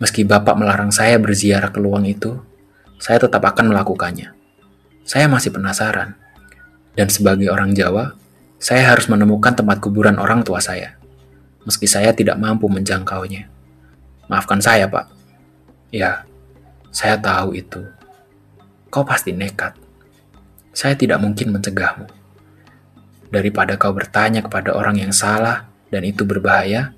meski 0.01 0.25
Bapak 0.25 0.57
melarang 0.57 0.89
saya 0.89 1.21
berziarah 1.21 1.69
ke 1.69 1.77
luang 1.77 2.09
itu, 2.09 2.41
saya 2.97 3.21
tetap 3.21 3.45
akan 3.45 3.69
melakukannya. 3.69 4.33
Saya 5.05 5.29
masih 5.29 5.53
penasaran. 5.53 6.17
Dan 6.97 7.13
sebagai 7.13 7.53
orang 7.53 7.77
Jawa, 7.77 8.17
saya 8.57 8.97
harus 8.97 9.13
menemukan 9.13 9.53
tempat 9.53 9.79
kuburan 9.79 10.17
orang 10.17 10.41
tua 10.41 10.59
saya, 10.59 10.97
meski 11.69 11.85
saya 11.85 12.17
tidak 12.17 12.41
mampu 12.41 12.65
menjangkaunya. 12.67 13.45
Maafkan 14.25 14.65
saya, 14.65 14.89
Pak. 14.89 15.07
Ya, 15.93 16.25
saya 16.89 17.21
tahu 17.21 17.53
itu. 17.61 17.98
Kau 18.89 19.05
pasti 19.05 19.37
nekat. 19.37 19.77
Saya 20.73 20.97
tidak 20.97 21.21
mungkin 21.21 21.53
mencegahmu. 21.53 22.09
Daripada 23.29 23.77
kau 23.77 23.93
bertanya 23.93 24.41
kepada 24.41 24.73
orang 24.73 24.97
yang 24.97 25.13
salah 25.13 25.69
dan 25.93 26.09
itu 26.09 26.25
berbahaya, 26.25 26.97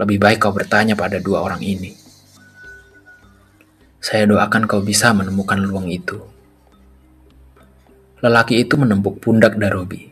lebih 0.00 0.16
baik 0.16 0.40
kau 0.40 0.56
bertanya 0.56 0.96
pada 0.96 1.20
dua 1.20 1.44
orang 1.44 1.60
ini. 1.60 1.92
Saya 4.00 4.24
doakan 4.24 4.64
kau 4.64 4.80
bisa 4.80 5.12
menemukan 5.12 5.60
luang 5.60 5.92
itu. 5.92 6.16
Lelaki 8.24 8.64
itu 8.64 8.80
menempuk 8.80 9.20
pundak 9.20 9.60
Darobi. 9.60 10.08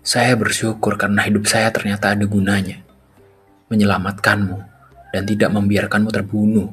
Saya 0.00 0.32
bersyukur 0.40 0.96
karena 0.96 1.20
hidup 1.28 1.44
saya 1.44 1.68
ternyata 1.68 2.16
ada 2.16 2.24
gunanya. 2.24 2.80
Menyelamatkanmu 3.68 4.77
dan 5.14 5.22
tidak 5.24 5.50
membiarkanmu 5.52 6.10
terbunuh, 6.12 6.68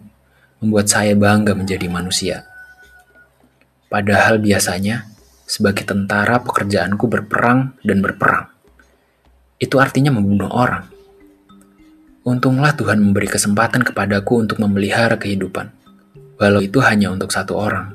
membuat 0.59 0.91
saya 0.91 1.15
bangga 1.15 1.55
menjadi 1.55 1.87
manusia. 1.87 2.47
Padahal 3.87 4.41
biasanya, 4.41 5.07
sebagai 5.45 5.85
tentara 5.85 6.41
pekerjaanku 6.41 7.05
berperang 7.05 7.77
dan 7.85 8.01
berperang. 8.01 8.49
Itu 9.61 9.79
artinya 9.79 10.11
membunuh 10.11 10.51
orang. 10.51 10.89
Untunglah 12.25 12.73
Tuhan 12.73 12.99
memberi 12.99 13.29
kesempatan 13.29 13.85
kepadaku 13.85 14.41
untuk 14.41 14.57
memelihara 14.57 15.15
kehidupan, 15.15 15.69
walau 16.41 16.59
itu 16.59 16.81
hanya 16.81 17.13
untuk 17.13 17.29
satu 17.29 17.53
orang. 17.55 17.93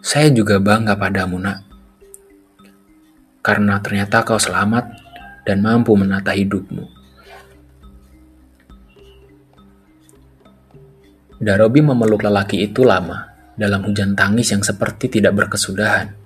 Saya 0.00 0.30
juga 0.30 0.62
bangga 0.62 0.94
padamu, 0.94 1.42
nak 1.42 1.66
karena 3.46 3.78
ternyata 3.78 4.26
kau 4.26 4.42
selamat 4.42 4.90
dan 5.46 5.62
mampu 5.62 5.94
menata 5.94 6.34
hidupmu. 6.34 6.95
Darobi 11.36 11.84
memeluk 11.84 12.24
lelaki 12.24 12.64
itu 12.64 12.80
lama 12.80 13.28
dalam 13.60 13.84
hujan 13.84 14.16
tangis 14.16 14.56
yang 14.56 14.64
seperti 14.64 15.20
tidak 15.20 15.36
berkesudahan. 15.36 16.16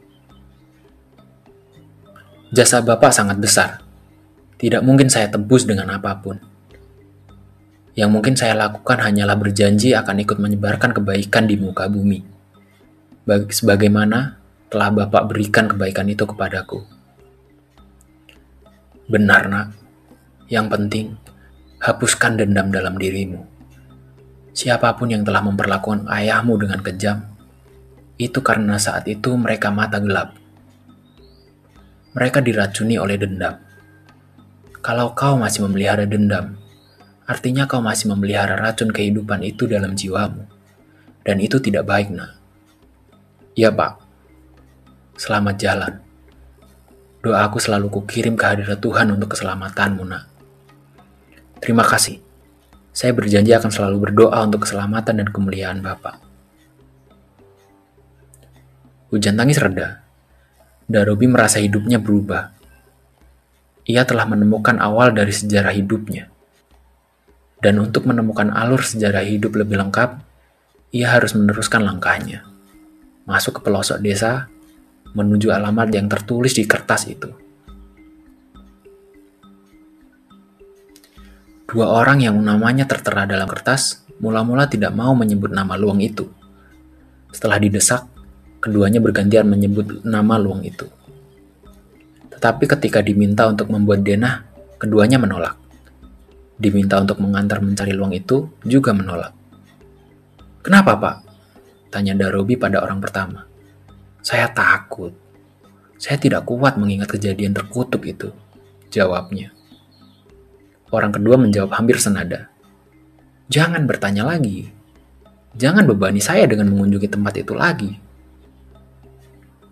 Jasa 2.55 2.79
Bapak 2.83 3.11
sangat 3.11 3.39
besar. 3.43 3.83
Tidak 4.55 4.83
mungkin 4.87 5.11
saya 5.11 5.27
tebus 5.27 5.67
dengan 5.67 5.91
apa 5.91 6.15
pun. 6.19 6.39
Yang 7.99 8.11
mungkin 8.11 8.35
saya 8.39 8.55
lakukan 8.55 9.03
hanyalah 9.03 9.35
berjanji 9.35 9.99
akan 9.99 10.23
ikut 10.23 10.39
menyebarkan 10.39 10.95
kebaikan 10.95 11.51
di 11.51 11.59
muka 11.59 11.91
bumi. 11.91 12.23
Sebagaimana 13.27 14.39
telah 14.71 14.95
Bapak 14.95 15.27
berikan 15.27 15.67
kebaikan 15.67 16.07
itu 16.07 16.23
kepadaku. 16.23 16.87
Benar, 19.11 19.51
Nak. 19.51 19.67
Yang 20.47 20.67
penting, 20.71 21.07
hapuskan 21.83 22.39
dendam 22.39 22.71
dalam 22.71 22.95
dirimu. 22.95 23.50
Siapa 24.51 24.99
pun 24.99 25.15
yang 25.15 25.23
telah 25.23 25.41
memperlakukan 25.47 26.11
ayahmu 26.11 26.59
dengan 26.59 26.83
kejam, 26.83 27.23
itu 28.21 28.45
karena 28.45 28.77
saat 28.77 29.09
itu 29.09 29.33
mereka 29.39 29.73
mata 29.73 29.97
gelap. 29.97 30.37
Mereka 32.13 32.43
diracuni 32.43 32.99
oleh 32.99 33.17
dendam. 33.17 33.57
Kalau 34.83 35.15
kau 35.15 35.39
masih 35.39 35.65
memelihara 35.65 36.05
dendam, 36.05 36.59
artinya 37.25 37.71
kau 37.71 37.79
masih 37.79 38.11
memelihara 38.11 38.59
racun 38.59 38.91
kehidupan 38.91 39.47
itu 39.47 39.71
dalam 39.71 39.95
jiwamu. 39.95 40.45
Dan 41.23 41.37
itu 41.39 41.63
tidak 41.63 41.87
baik, 41.87 42.11
nak. 42.11 42.37
Ya, 43.55 43.71
Pak. 43.71 44.03
Selamat 45.21 45.57
jalan. 45.61 45.93
Doaku 47.21 47.61
selalu 47.61 47.93
kukirim 47.93 48.35
ke 48.35 48.45
hadirat 48.49 48.81
Tuhan 48.81 49.13
untuk 49.13 49.37
keselamatanmu, 49.37 50.03
nak. 50.09 50.25
Terima 51.61 51.85
kasih. 51.85 52.30
Saya 53.01 53.17
berjanji 53.17 53.57
akan 53.57 53.73
selalu 53.73 53.97
berdoa 54.13 54.45
untuk 54.45 54.69
keselamatan 54.69 55.25
dan 55.25 55.29
kemuliaan 55.33 55.81
Bapak. 55.81 56.21
Hujan 59.09 59.41
tangis 59.41 59.57
reda. 59.57 60.05
Darobi 60.85 61.25
merasa 61.25 61.65
hidupnya 61.65 61.97
berubah. 61.97 62.53
Ia 63.89 64.05
telah 64.05 64.29
menemukan 64.29 64.77
awal 64.77 65.17
dari 65.17 65.33
sejarah 65.33 65.73
hidupnya. 65.73 66.29
Dan 67.65 67.81
untuk 67.81 68.05
menemukan 68.05 68.53
alur 68.53 68.85
sejarah 68.85 69.25
hidup 69.25 69.57
lebih 69.57 69.81
lengkap, 69.81 70.21
ia 70.93 71.09
harus 71.09 71.33
meneruskan 71.33 71.81
langkahnya. 71.81 72.45
Masuk 73.25 73.57
ke 73.57 73.61
pelosok 73.65 73.97
desa 74.05 74.53
menuju 75.17 75.49
alamat 75.49 75.89
yang 75.89 76.05
tertulis 76.05 76.53
di 76.53 76.69
kertas 76.69 77.09
itu. 77.09 77.33
Dua 81.71 81.87
orang 81.87 82.19
yang 82.19 82.35
namanya 82.43 82.83
tertera 82.83 83.31
dalam 83.31 83.47
kertas 83.47 84.03
mula-mula 84.19 84.67
tidak 84.67 84.91
mau 84.91 85.15
menyebut 85.15 85.55
nama 85.55 85.79
luang 85.79 86.03
itu. 86.03 86.27
Setelah 87.31 87.63
didesak, 87.63 88.11
keduanya 88.59 88.99
bergantian 88.99 89.47
menyebut 89.47 90.03
nama 90.03 90.35
luang 90.35 90.67
itu. 90.67 90.91
Tetapi 92.35 92.67
ketika 92.67 92.99
diminta 93.07 93.47
untuk 93.47 93.71
membuat 93.71 94.03
denah, 94.03 94.43
keduanya 94.83 95.23
menolak. 95.23 95.55
Diminta 96.59 96.99
untuk 96.99 97.23
mengantar 97.23 97.63
mencari 97.63 97.95
luang 97.95 98.19
itu 98.19 98.51
juga 98.67 98.91
menolak. 98.91 99.31
Kenapa, 100.67 100.99
Pak? 100.99 101.17
Tanya 101.95 102.19
Darobi 102.19 102.59
pada 102.59 102.83
orang 102.83 102.99
pertama. 102.99 103.47
Saya 104.27 104.51
takut. 104.51 105.15
Saya 106.03 106.19
tidak 106.19 106.51
kuat 106.51 106.75
mengingat 106.75 107.15
kejadian 107.15 107.55
terkutuk 107.55 108.03
itu. 108.11 108.35
Jawabnya. 108.91 109.60
Orang 110.91 111.15
kedua 111.15 111.39
menjawab 111.39 111.71
hampir 111.79 112.03
senada. 112.03 112.51
Jangan 113.47 113.87
bertanya 113.87 114.27
lagi. 114.27 114.71
Jangan 115.55 115.87
bebani 115.87 116.19
saya 116.19 116.47
dengan 116.51 116.71
mengunjungi 116.71 117.09
tempat 117.11 117.35
itu 117.39 117.55
lagi. 117.55 117.91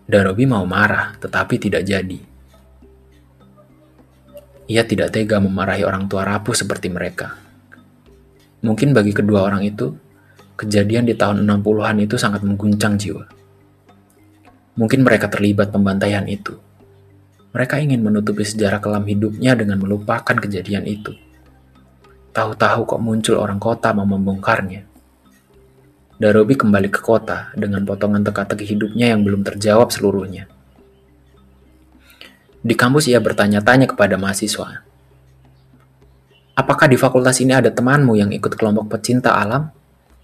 Darobi 0.09 0.47
mau 0.47 0.63
marah, 0.63 1.15
tetapi 1.19 1.55
tidak 1.59 1.83
jadi. 1.83 2.19
Ia 4.69 4.83
tidak 4.87 5.11
tega 5.11 5.43
memarahi 5.43 5.83
orang 5.83 6.07
tua 6.07 6.23
rapuh 6.23 6.55
seperti 6.55 6.87
mereka. 6.87 7.35
Mungkin 8.59 8.91
bagi 8.91 9.15
kedua 9.15 9.47
orang 9.47 9.63
itu, 9.63 9.95
kejadian 10.59 11.07
di 11.07 11.15
tahun 11.15 11.47
60-an 11.47 12.03
itu 12.03 12.15
sangat 12.19 12.43
mengguncang 12.43 12.99
jiwa. 12.99 13.23
Mungkin 14.75 15.03
mereka 15.03 15.27
terlibat 15.31 15.71
pembantaian 15.71 16.23
itu. 16.27 16.68
Mereka 17.49 17.81
ingin 17.81 18.05
menutupi 18.05 18.45
sejarah 18.45 18.77
kelam 18.77 19.09
hidupnya 19.09 19.57
dengan 19.57 19.81
melupakan 19.81 20.37
kejadian 20.37 20.85
itu. 20.85 21.17
Tahu-tahu 22.29 22.85
kok 22.85 23.01
muncul 23.01 23.41
orang 23.41 23.57
kota 23.57 23.89
mau 23.89 24.05
membongkarnya. 24.05 24.85
Darobi 26.19 26.53
kembali 26.53 26.93
ke 26.93 27.01
kota 27.01 27.49
dengan 27.57 27.81
potongan 27.87 28.21
teka-teki 28.21 28.75
hidupnya 28.75 29.15
yang 29.15 29.25
belum 29.25 29.41
terjawab 29.41 29.89
seluruhnya. 29.89 30.45
Di 32.59 32.75
kampus 32.75 33.07
ia 33.07 33.23
bertanya-tanya 33.23 33.87
kepada 33.87 34.19
mahasiswa. 34.19 34.83
Apakah 36.59 36.91
di 36.91 36.99
fakultas 36.99 37.39
ini 37.39 37.55
ada 37.55 37.71
temanmu 37.71 38.19
yang 38.19 38.35
ikut 38.35 38.51
kelompok 38.59 38.99
pecinta 38.99 39.31
alam? 39.31 39.71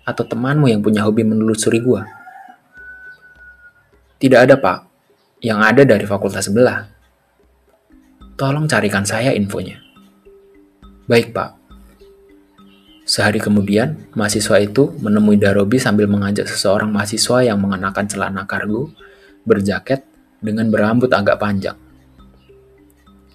Atau 0.03 0.27
temanmu 0.27 0.67
yang 0.67 0.83
punya 0.83 1.01
hobi 1.07 1.23
menelusuri 1.23 1.79
gua? 1.79 2.05
Tidak 4.19 4.39
ada, 4.43 4.59
Pak. 4.59 4.77
Yang 5.39 5.59
ada 5.63 5.81
dari 5.95 6.05
fakultas 6.05 6.45
sebelah. 6.45 6.94
Tolong 8.35 8.67
carikan 8.67 9.07
saya 9.07 9.31
infonya. 9.31 9.79
Baik, 11.07 11.31
Pak. 11.31 11.55
Sehari 13.07 13.39
kemudian, 13.39 14.11
mahasiswa 14.11 14.59
itu 14.59 14.91
menemui 14.99 15.39
Darobi 15.39 15.79
sambil 15.79 16.11
mengajak 16.11 16.43
seseorang 16.51 16.91
mahasiswa 16.91 17.47
yang 17.47 17.63
mengenakan 17.63 18.03
celana 18.11 18.43
kargo, 18.43 18.91
berjaket, 19.47 20.03
dengan 20.43 20.67
berambut 20.67 21.07
agak 21.15 21.39
panjang. 21.39 21.79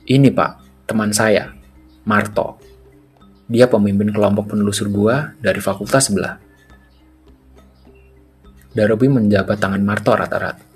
Ini 0.04 0.28
pak, 0.36 0.84
teman 0.84 1.16
saya, 1.16 1.48
Marto. 2.04 2.60
Dia 3.48 3.72
pemimpin 3.72 4.12
kelompok 4.12 4.52
penelusur 4.52 4.92
gua 4.92 5.32
dari 5.40 5.64
fakultas 5.64 6.12
sebelah. 6.12 6.36
Darobi 8.76 9.08
menjabat 9.08 9.56
tangan 9.56 9.82
Marto 9.82 10.12
rata-rata 10.12 10.69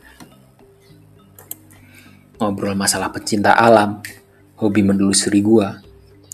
ngobrol 2.38 2.74
masalah 2.74 3.10
pecinta 3.14 3.54
alam, 3.54 4.02
hobi 4.58 4.82
menelusuri 4.82 5.40
gua, 5.42 5.78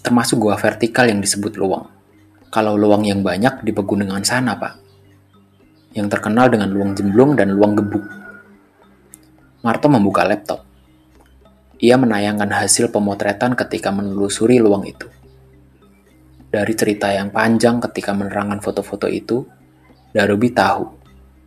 termasuk 0.01 0.41
gua 0.41 0.57
vertikal 0.57 1.09
yang 1.09 1.21
disebut 1.21 1.57
luang. 1.61 1.89
Kalau 2.51 2.75
luang 2.75 3.07
yang 3.07 3.23
banyak 3.23 3.63
di 3.63 3.71
pegunungan 3.71 4.27
sana, 4.27 4.59
Pak. 4.59 4.75
Yang 5.95 6.19
terkenal 6.19 6.51
dengan 6.51 6.71
luang 6.71 6.99
jemblung 6.99 7.39
dan 7.39 7.55
luang 7.55 7.79
gebuk. 7.79 8.03
Marto 9.63 9.87
membuka 9.87 10.27
laptop. 10.27 10.67
Ia 11.79 11.95
menayangkan 11.97 12.51
hasil 12.51 12.91
pemotretan 12.91 13.55
ketika 13.55 13.95
menelusuri 13.95 14.59
luang 14.59 14.83
itu. 14.87 15.07
Dari 16.51 16.75
cerita 16.75 17.15
yang 17.15 17.31
panjang 17.31 17.79
ketika 17.79 18.11
menerangkan 18.11 18.59
foto-foto 18.59 19.07
itu, 19.07 19.47
Darobi 20.11 20.51
tahu 20.51 21.01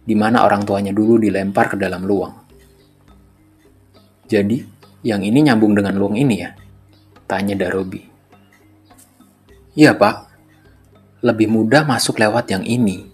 di 0.03 0.15
mana 0.19 0.43
orang 0.43 0.67
tuanya 0.67 0.91
dulu 0.91 1.19
dilempar 1.19 1.71
ke 1.71 1.77
dalam 1.79 2.03
luang. 2.03 2.42
Jadi, 4.27 4.63
yang 5.03 5.19
ini 5.19 5.43
nyambung 5.43 5.75
dengan 5.75 5.99
luang 5.99 6.15
ini 6.15 6.35
ya? 6.39 6.55
Tanya 7.27 7.55
Darobi. 7.59 7.99
Iya 9.73 9.97
pak, 9.97 10.15
lebih 11.25 11.49
mudah 11.49 11.81
masuk 11.83 12.21
lewat 12.21 12.51
yang 12.53 12.61
ini. 12.61 13.09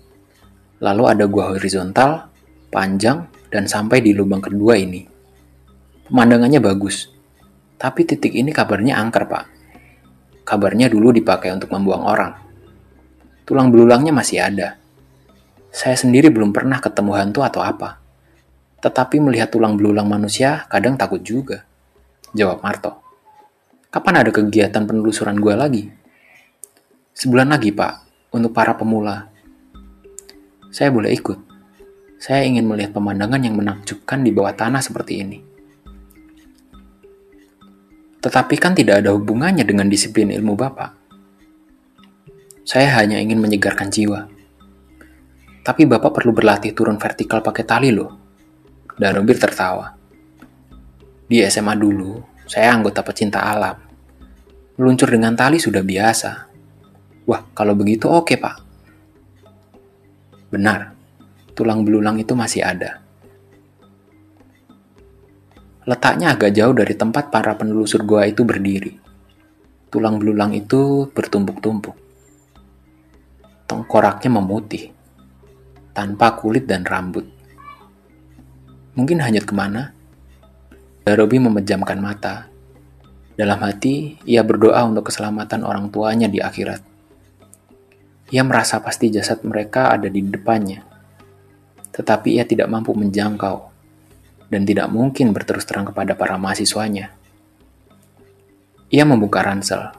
Lalu 0.83 1.03
ada 1.07 1.25
gua 1.25 1.55
horizontal, 1.55 2.27
panjang, 2.67 3.31
dan 3.47 3.65
sampai 3.65 4.03
di 4.03 4.11
lubang 4.11 4.43
kedua 4.43 4.75
ini. 4.75 5.07
Pemandangannya 6.09 6.59
bagus, 6.59 7.09
tapi 7.79 8.03
titik 8.03 8.35
ini 8.35 8.51
kabarnya 8.51 8.99
angker 8.99 9.23
pak. 9.29 9.45
Kabarnya 10.43 10.89
dulu 10.89 11.13
dipakai 11.13 11.53
untuk 11.53 11.69
membuang 11.69 12.03
orang. 12.09 12.33
Tulang 13.45 13.69
belulangnya 13.69 14.11
masih 14.11 14.41
ada. 14.41 14.81
Saya 15.69 15.93
sendiri 15.93 16.33
belum 16.33 16.49
pernah 16.49 16.81
ketemu 16.81 17.11
hantu 17.13 17.45
atau 17.45 17.61
apa. 17.61 17.98
Tetapi 18.79 19.19
melihat 19.19 19.51
tulang 19.51 19.75
belulang 19.75 20.07
manusia, 20.07 20.63
kadang 20.71 20.95
takut 20.95 21.19
juga. 21.19 21.67
Jawab 22.31 22.63
Marto. 22.63 22.99
Kapan 23.89 24.21
ada 24.23 24.31
kegiatan 24.31 24.85
penelusuran 24.85 25.35
gue 25.41 25.53
lagi? 25.57 25.83
Sebulan 27.11 27.51
lagi, 27.51 27.75
Pak, 27.75 27.93
untuk 28.31 28.53
para 28.53 28.77
pemula. 28.77 29.27
Saya 30.69 30.93
boleh 30.93 31.11
ikut. 31.11 31.39
Saya 32.19 32.45
ingin 32.45 32.67
melihat 32.67 32.93
pemandangan 32.93 33.41
yang 33.41 33.55
menakjubkan 33.55 34.21
di 34.21 34.29
bawah 34.29 34.53
tanah 34.53 34.83
seperti 34.83 35.13
ini. 35.23 35.39
Tetapi 38.19 38.55
kan 38.59 38.75
tidak 38.75 38.99
ada 38.99 39.15
hubungannya 39.15 39.63
dengan 39.63 39.87
disiplin 39.87 40.27
ilmu 40.27 40.59
Bapak. 40.59 40.91
Saya 42.67 42.91
hanya 42.99 43.17
ingin 43.17 43.39
menyegarkan 43.39 43.87
jiwa. 43.87 44.27
Tapi 45.63 45.87
Bapak 45.87 46.19
perlu 46.19 46.35
berlatih 46.35 46.75
turun 46.75 46.99
vertikal 46.99 47.39
pakai 47.39 47.63
tali 47.63 47.89
loh. 47.95 48.18
Dan 48.99 49.15
Rubir 49.15 49.39
tertawa. 49.39 49.95
Di 51.23 51.39
SMA 51.47 51.71
dulu, 51.79 52.19
saya 52.43 52.75
anggota 52.75 52.99
pecinta 52.99 53.47
alam. 53.47 53.79
Meluncur 54.75 55.07
dengan 55.07 55.39
tali 55.39 55.55
sudah 55.55 55.79
biasa. 55.79 56.31
Wah, 57.23 57.47
kalau 57.55 57.79
begitu 57.79 58.11
oke, 58.11 58.35
Pak. 58.35 58.55
Benar, 60.51 60.91
tulang 61.55 61.87
belulang 61.87 62.19
itu 62.19 62.35
masih 62.35 62.65
ada. 62.65 62.99
Letaknya 65.87 66.35
agak 66.35 66.51
jauh 66.51 66.75
dari 66.75 66.91
tempat 66.91 67.31
para 67.31 67.55
penelusur 67.55 68.03
gua 68.03 68.27
itu 68.27 68.43
berdiri. 68.43 68.99
Tulang 69.87 70.19
belulang 70.19 70.51
itu 70.51 71.07
bertumpuk-tumpuk. 71.15 71.95
Tengkoraknya 73.63 74.29
memutih, 74.33 74.91
tanpa 75.95 76.35
kulit 76.35 76.65
dan 76.65 76.83
rambut. 76.83 77.38
Mungkin 78.97 79.21
hanyut 79.21 79.45
ke 79.45 79.53
mana? 79.53 79.93
Darobi 81.05 81.37
memejamkan 81.37 81.97
mata. 82.01 82.49
Dalam 83.39 83.61
hati, 83.63 84.19
ia 84.27 84.43
berdoa 84.43 84.83
untuk 84.83 85.09
keselamatan 85.09 85.63
orang 85.63 85.87
tuanya 85.89 86.27
di 86.27 86.43
akhirat. 86.43 86.83
Ia 88.29 88.45
merasa 88.45 88.77
pasti 88.77 89.09
jasad 89.09 89.41
mereka 89.41 89.89
ada 89.89 90.05
di 90.05 90.21
depannya. 90.21 90.85
Tetapi 91.89 92.37
ia 92.37 92.45
tidak 92.45 92.69
mampu 92.69 92.93
menjangkau 92.93 93.57
dan 94.49 94.61
tidak 94.65 94.89
mungkin 94.89 95.33
berterus 95.33 95.65
terang 95.65 95.89
kepada 95.89 96.13
para 96.13 96.37
mahasiswanya. 96.37 97.09
Ia 98.89 99.05
membuka 99.05 99.45
ransel, 99.45 99.93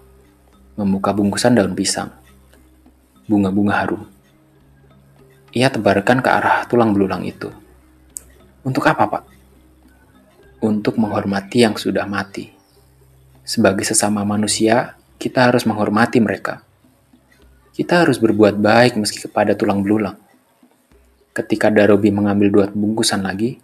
membuka 0.75 1.15
bungkusan 1.15 1.55
daun 1.55 1.75
pisang, 1.79 2.11
bunga-bunga 3.31 3.75
harum. 3.83 4.03
Ia 5.55 5.71
tebarkan 5.71 6.23
ke 6.23 6.31
arah 6.31 6.67
tulang 6.67 6.95
belulang 6.95 7.23
itu. 7.27 7.51
Untuk 8.61 8.85
apa, 8.85 9.09
Pak? 9.09 9.25
Untuk 10.61 11.01
menghormati 11.01 11.65
yang 11.65 11.81
sudah 11.81 12.05
mati. 12.05 12.53
Sebagai 13.41 13.89
sesama 13.89 14.21
manusia, 14.21 15.01
kita 15.17 15.49
harus 15.49 15.65
menghormati 15.65 16.21
mereka. 16.21 16.61
Kita 17.73 18.05
harus 18.05 18.21
berbuat 18.21 18.61
baik 18.61 19.01
meski 19.01 19.25
kepada 19.25 19.57
tulang 19.57 19.81
belulang. 19.81 20.21
Ketika 21.33 21.73
Darobi 21.73 22.13
mengambil 22.13 22.53
dua 22.53 22.67
bungkusan 22.69 23.25
lagi, 23.25 23.57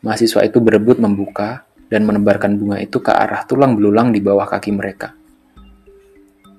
mahasiswa 0.00 0.40
itu 0.48 0.64
berebut 0.64 0.96
membuka 0.96 1.68
dan 1.92 2.08
menebarkan 2.08 2.56
bunga 2.56 2.80
itu 2.80 3.04
ke 3.04 3.12
arah 3.12 3.44
tulang 3.44 3.76
belulang 3.76 4.16
di 4.16 4.24
bawah 4.24 4.48
kaki 4.48 4.72
mereka. 4.72 5.12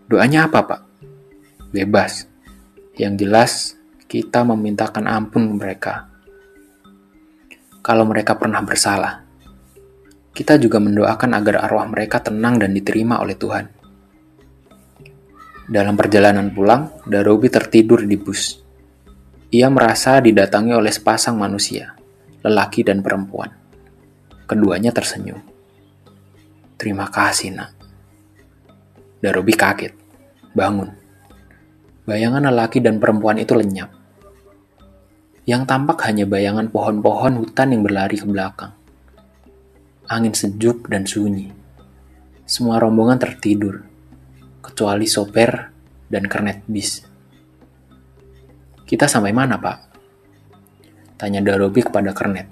Doanya 0.05 0.45
apa, 0.45 0.61
Pak? 0.61 0.81
Bebas. 1.73 2.29
Yang 2.93 3.13
jelas, 3.25 3.51
kita 4.05 4.45
memintakan 4.45 5.09
ampun 5.09 5.57
mereka 5.57 6.12
kalau 7.83 8.07
mereka 8.07 8.39
pernah 8.39 8.63
bersalah. 8.63 9.27
Kita 10.31 10.55
juga 10.55 10.79
mendoakan 10.79 11.35
agar 11.35 11.67
arwah 11.67 11.85
mereka 11.85 12.23
tenang 12.23 12.57
dan 12.57 12.71
diterima 12.71 13.19
oleh 13.19 13.35
Tuhan. 13.35 13.65
Dalam 15.67 15.93
perjalanan 15.99 16.49
pulang, 16.49 17.03
Darobi 17.03 17.51
tertidur 17.51 18.07
di 18.07 18.15
bus. 18.15 18.57
Ia 19.53 19.69
merasa 19.69 20.17
didatangi 20.17 20.73
oleh 20.73 20.89
sepasang 20.89 21.37
manusia, 21.37 21.93
lelaki 22.41 22.81
dan 22.81 23.05
perempuan. 23.05 23.51
Keduanya 24.49 24.89
tersenyum. 24.89 25.43
Terima 26.79 27.05
kasih, 27.11 27.53
nak. 27.53 27.77
Darobi 29.21 29.53
kaget, 29.53 29.93
bangun. 30.55 30.89
Bayangan 32.09 32.49
lelaki 32.49 32.81
dan 32.81 32.97
perempuan 32.97 33.39
itu 33.39 33.53
lenyap 33.55 34.02
yang 35.43 35.67
tampak 35.67 35.99
hanya 36.07 36.23
bayangan 36.23 36.71
pohon-pohon 36.71 37.43
hutan 37.43 37.75
yang 37.75 37.83
berlari 37.83 38.15
ke 38.15 38.23
belakang. 38.23 38.71
Angin 40.07 40.31
sejuk 40.31 40.87
dan 40.87 41.03
sunyi. 41.03 41.51
Semua 42.47 42.79
rombongan 42.79 43.19
tertidur, 43.19 43.83
kecuali 44.63 45.07
sopir 45.07 45.51
dan 46.07 46.23
kernet 46.27 46.63
bis. 46.67 47.03
Kita 48.83 49.07
sampai 49.07 49.31
mana, 49.31 49.59
Pak? 49.59 49.77
Tanya 51.19 51.39
Darobi 51.39 51.83
kepada 51.83 52.11
kernet. 52.11 52.47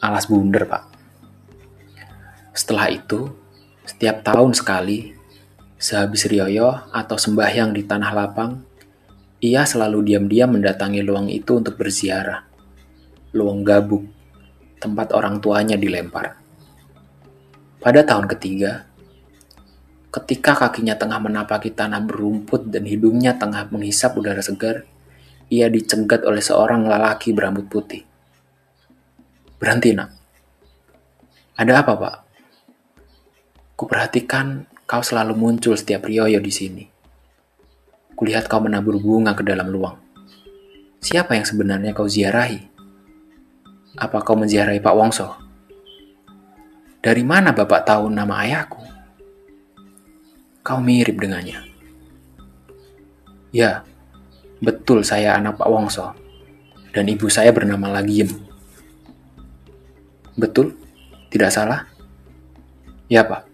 Alas 0.00 0.28
bundar, 0.28 0.68
Pak. 0.68 0.84
Setelah 2.52 2.88
itu, 2.92 3.32
setiap 3.84 4.24
tahun 4.24 4.52
sekali, 4.56 5.12
sehabis 5.76 6.28
Rioyo 6.28 6.88
atau 6.92 7.16
sembahyang 7.16 7.72
di 7.76 7.84
tanah 7.84 8.12
lapang, 8.12 8.65
ia 9.46 9.62
selalu 9.62 10.02
diam-diam 10.02 10.58
mendatangi 10.58 11.06
luang 11.06 11.30
itu 11.30 11.62
untuk 11.62 11.78
berziarah. 11.78 12.42
Luang 13.30 13.62
gabuk, 13.62 14.02
tempat 14.82 15.14
orang 15.14 15.38
tuanya 15.38 15.78
dilempar. 15.78 16.34
Pada 17.78 18.02
tahun 18.02 18.26
ketiga, 18.26 18.90
ketika 20.10 20.58
kakinya 20.58 20.98
tengah 20.98 21.22
menapaki 21.22 21.70
tanah 21.70 22.02
berumput 22.02 22.66
dan 22.66 22.90
hidungnya 22.90 23.38
tengah 23.38 23.70
menghisap 23.70 24.18
udara 24.18 24.42
segar, 24.42 24.82
ia 25.46 25.70
dicegat 25.70 26.26
oleh 26.26 26.42
seorang 26.42 26.82
lelaki 26.90 27.30
berambut 27.30 27.70
putih. 27.70 28.02
Berhenti, 29.62 29.94
nak. 29.94 30.10
Ada 31.54 31.86
apa, 31.86 31.92
Pak? 31.94 32.16
Kuperhatikan 33.78 34.66
kau 34.90 35.06
selalu 35.06 35.38
muncul 35.38 35.78
setiap 35.78 36.10
rioyo 36.10 36.42
di 36.42 36.50
sini. 36.50 36.95
Kulihat 38.16 38.48
kau 38.48 38.64
menabur 38.64 38.96
bunga 38.96 39.36
ke 39.36 39.44
dalam 39.44 39.68
luang. 39.68 40.00
Siapa 41.04 41.36
yang 41.36 41.44
sebenarnya 41.44 41.92
kau 41.92 42.08
ziarahi? 42.08 42.64
Apa 44.00 44.24
kau 44.24 44.40
menziarahi 44.40 44.80
Pak 44.80 44.96
Wongso? 44.96 45.36
Dari 47.04 47.20
mana 47.22 47.52
Bapak 47.52 47.84
tahu 47.84 48.08
nama 48.08 48.40
ayahku? 48.40 48.80
Kau 50.64 50.80
mirip 50.80 51.20
dengannya. 51.20 51.60
Ya, 53.52 53.84
betul 54.64 55.04
saya 55.04 55.36
anak 55.36 55.60
Pak 55.60 55.68
Wongso. 55.68 56.16
Dan 56.96 57.12
ibu 57.12 57.28
saya 57.28 57.52
bernama 57.52 57.92
Lagiem. 57.92 58.32
Betul? 60.40 60.72
Tidak 61.28 61.52
salah? 61.52 61.84
Ya, 63.12 63.28
Pak. 63.28 63.44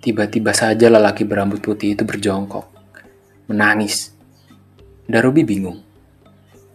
Tiba-tiba 0.00 0.56
saja 0.56 0.88
lelaki 0.88 1.28
berambut 1.28 1.60
putih 1.60 1.92
itu 1.92 2.08
berjongkok, 2.08 2.69
menangis. 3.50 4.14
Darobi 5.10 5.42
bingung. 5.42 5.82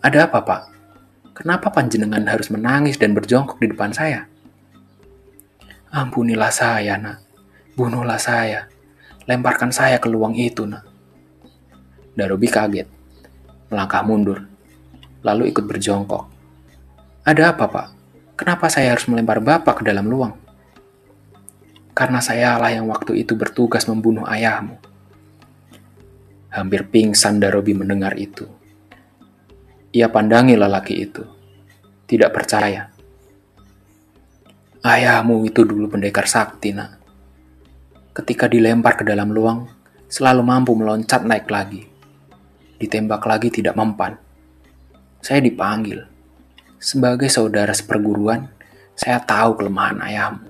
Ada 0.04 0.28
apa, 0.28 0.44
Pak? 0.44 0.62
Kenapa 1.32 1.72
panjenengan 1.72 2.28
harus 2.28 2.52
menangis 2.52 3.00
dan 3.00 3.16
berjongkok 3.16 3.64
di 3.64 3.72
depan 3.72 3.96
saya? 3.96 4.28
Ampunilah 5.88 6.52
saya, 6.52 7.00
nak. 7.00 7.24
Bunuhlah 7.80 8.20
saya. 8.20 8.68
Lemparkan 9.24 9.72
saya 9.72 10.04
ke 10.04 10.12
luang 10.12 10.36
itu, 10.36 10.68
nak. 10.68 10.84
Darobi 12.12 12.52
kaget. 12.52 12.92
Melangkah 13.72 14.04
mundur. 14.04 14.44
Lalu 15.24 15.56
ikut 15.56 15.64
berjongkok. 15.64 16.28
Ada 17.24 17.56
apa, 17.56 17.72
Pak? 17.72 17.88
Kenapa 18.36 18.68
saya 18.68 18.92
harus 18.92 19.08
melempar 19.08 19.40
Bapak 19.40 19.80
ke 19.80 19.84
dalam 19.88 20.12
luang? 20.12 20.36
Karena 21.96 22.20
sayalah 22.20 22.68
yang 22.68 22.92
waktu 22.92 23.24
itu 23.24 23.32
bertugas 23.40 23.88
membunuh 23.88 24.28
ayahmu. 24.28 24.76
Hampir 26.56 26.88
pingsan 26.88 27.44
Darobi 27.44 27.76
mendengar 27.76 28.16
itu. 28.16 28.48
Ia 29.92 30.08
pandangi 30.08 30.56
lelaki 30.56 30.96
itu. 31.04 31.24
Tidak 32.08 32.32
percaya. 32.32 32.88
Ayahmu 34.80 35.44
itu 35.44 35.68
dulu 35.68 35.92
pendekar 35.92 36.24
sakti, 36.32 36.72
nak. 36.72 36.96
Ketika 38.16 38.48
dilempar 38.48 38.96
ke 38.96 39.04
dalam 39.04 39.36
luang, 39.36 39.68
selalu 40.08 40.42
mampu 40.48 40.72
meloncat 40.80 41.28
naik 41.28 41.52
lagi. 41.52 41.84
Ditembak 42.80 43.28
lagi 43.28 43.52
tidak 43.52 43.76
mempan. 43.76 44.16
Saya 45.20 45.44
dipanggil 45.44 46.16
sebagai 46.86 47.32
saudara 47.34 47.74
seperguruan, 47.74 48.46
saya 48.94 49.18
tahu 49.24 49.58
kelemahan 49.58 50.00
ayahmu. 50.06 50.48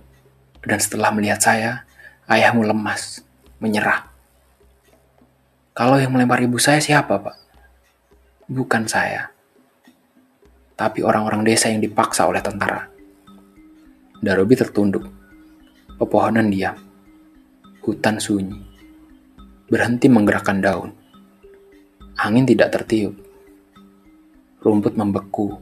Dan 0.65 0.79
setelah 0.81 1.13
melihat 1.13 1.39
saya, 1.39 1.87
ayahmu 2.27 2.65
lemas, 2.65 3.23
menyerah. 3.61 4.14
Kalau 5.75 5.99
yang 5.99 6.15
melempar 6.15 6.39
ibu 6.39 6.55
saya 6.55 6.79
siapa, 6.79 7.19
Pak? 7.19 7.35
Bukan 8.47 8.87
saya. 8.87 9.27
Tapi 10.79 11.03
orang-orang 11.03 11.43
desa 11.43 11.67
yang 11.67 11.83
dipaksa 11.83 12.23
oleh 12.23 12.39
tentara. 12.39 12.87
Darobi 14.23 14.55
tertunduk. 14.55 15.03
Pepohonan 15.99 16.47
diam. 16.47 16.79
Hutan 17.83 18.23
sunyi. 18.23 18.63
Berhenti 19.67 20.07
menggerakkan 20.07 20.63
daun. 20.63 20.95
Angin 22.23 22.47
tidak 22.47 22.71
tertiup. 22.71 23.19
Rumput 24.63 24.95
membeku 24.95 25.59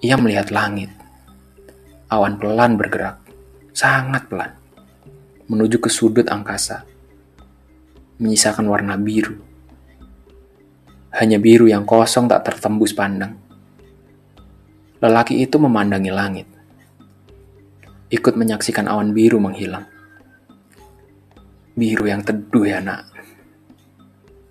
ia 0.00 0.16
melihat 0.16 0.48
langit. 0.48 0.88
Awan 2.08 2.40
pelan 2.40 2.80
bergerak, 2.80 3.20
sangat 3.76 4.26
pelan, 4.32 4.56
menuju 5.46 5.76
ke 5.78 5.92
sudut 5.92 6.26
angkasa, 6.26 6.88
menyisakan 8.20 8.68
warna 8.68 9.00
biru. 9.00 9.40
Hanya 11.10 11.40
biru 11.40 11.66
yang 11.66 11.88
kosong 11.88 12.28
tak 12.28 12.44
tertembus 12.44 12.92
pandang. 12.92 13.34
Lelaki 15.00 15.40
itu 15.40 15.56
memandangi 15.56 16.12
langit, 16.12 16.44
ikut 18.12 18.36
menyaksikan 18.36 18.84
awan 18.84 19.16
biru 19.16 19.40
menghilang. 19.40 19.88
Biru 21.72 22.04
yang 22.04 22.20
teduh 22.20 22.68
ya 22.68 22.84
nak, 22.84 23.08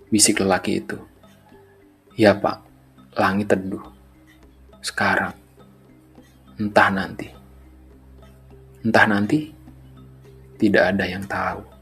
bisik 0.10 0.42
lelaki 0.42 0.82
itu. 0.82 0.98
Ya 2.18 2.34
pak, 2.34 2.66
langit 3.14 3.54
teduh 3.54 3.86
sekarang, 4.82 5.38
entah 6.58 6.90
nanti. 6.90 7.30
Entah 8.82 9.06
nanti, 9.06 9.54
tidak 10.58 10.98
ada 10.98 11.06
yang 11.06 11.24
tahu. 11.30 11.79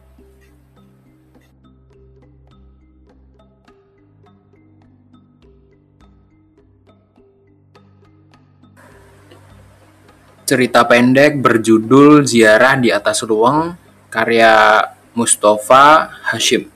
Cerita 10.48 10.88
pendek 10.88 11.44
berjudul 11.44 12.24
Ziarah 12.24 12.80
di 12.80 12.88
Atas 12.88 13.20
Ruang 13.28 13.76
karya 14.08 14.80
Mustafa 15.12 16.08
Hashim 16.32 16.72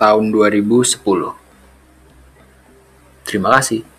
tahun 0.00 0.32
2010. 0.32 0.96
Terima 3.28 3.52
kasih. 3.52 3.89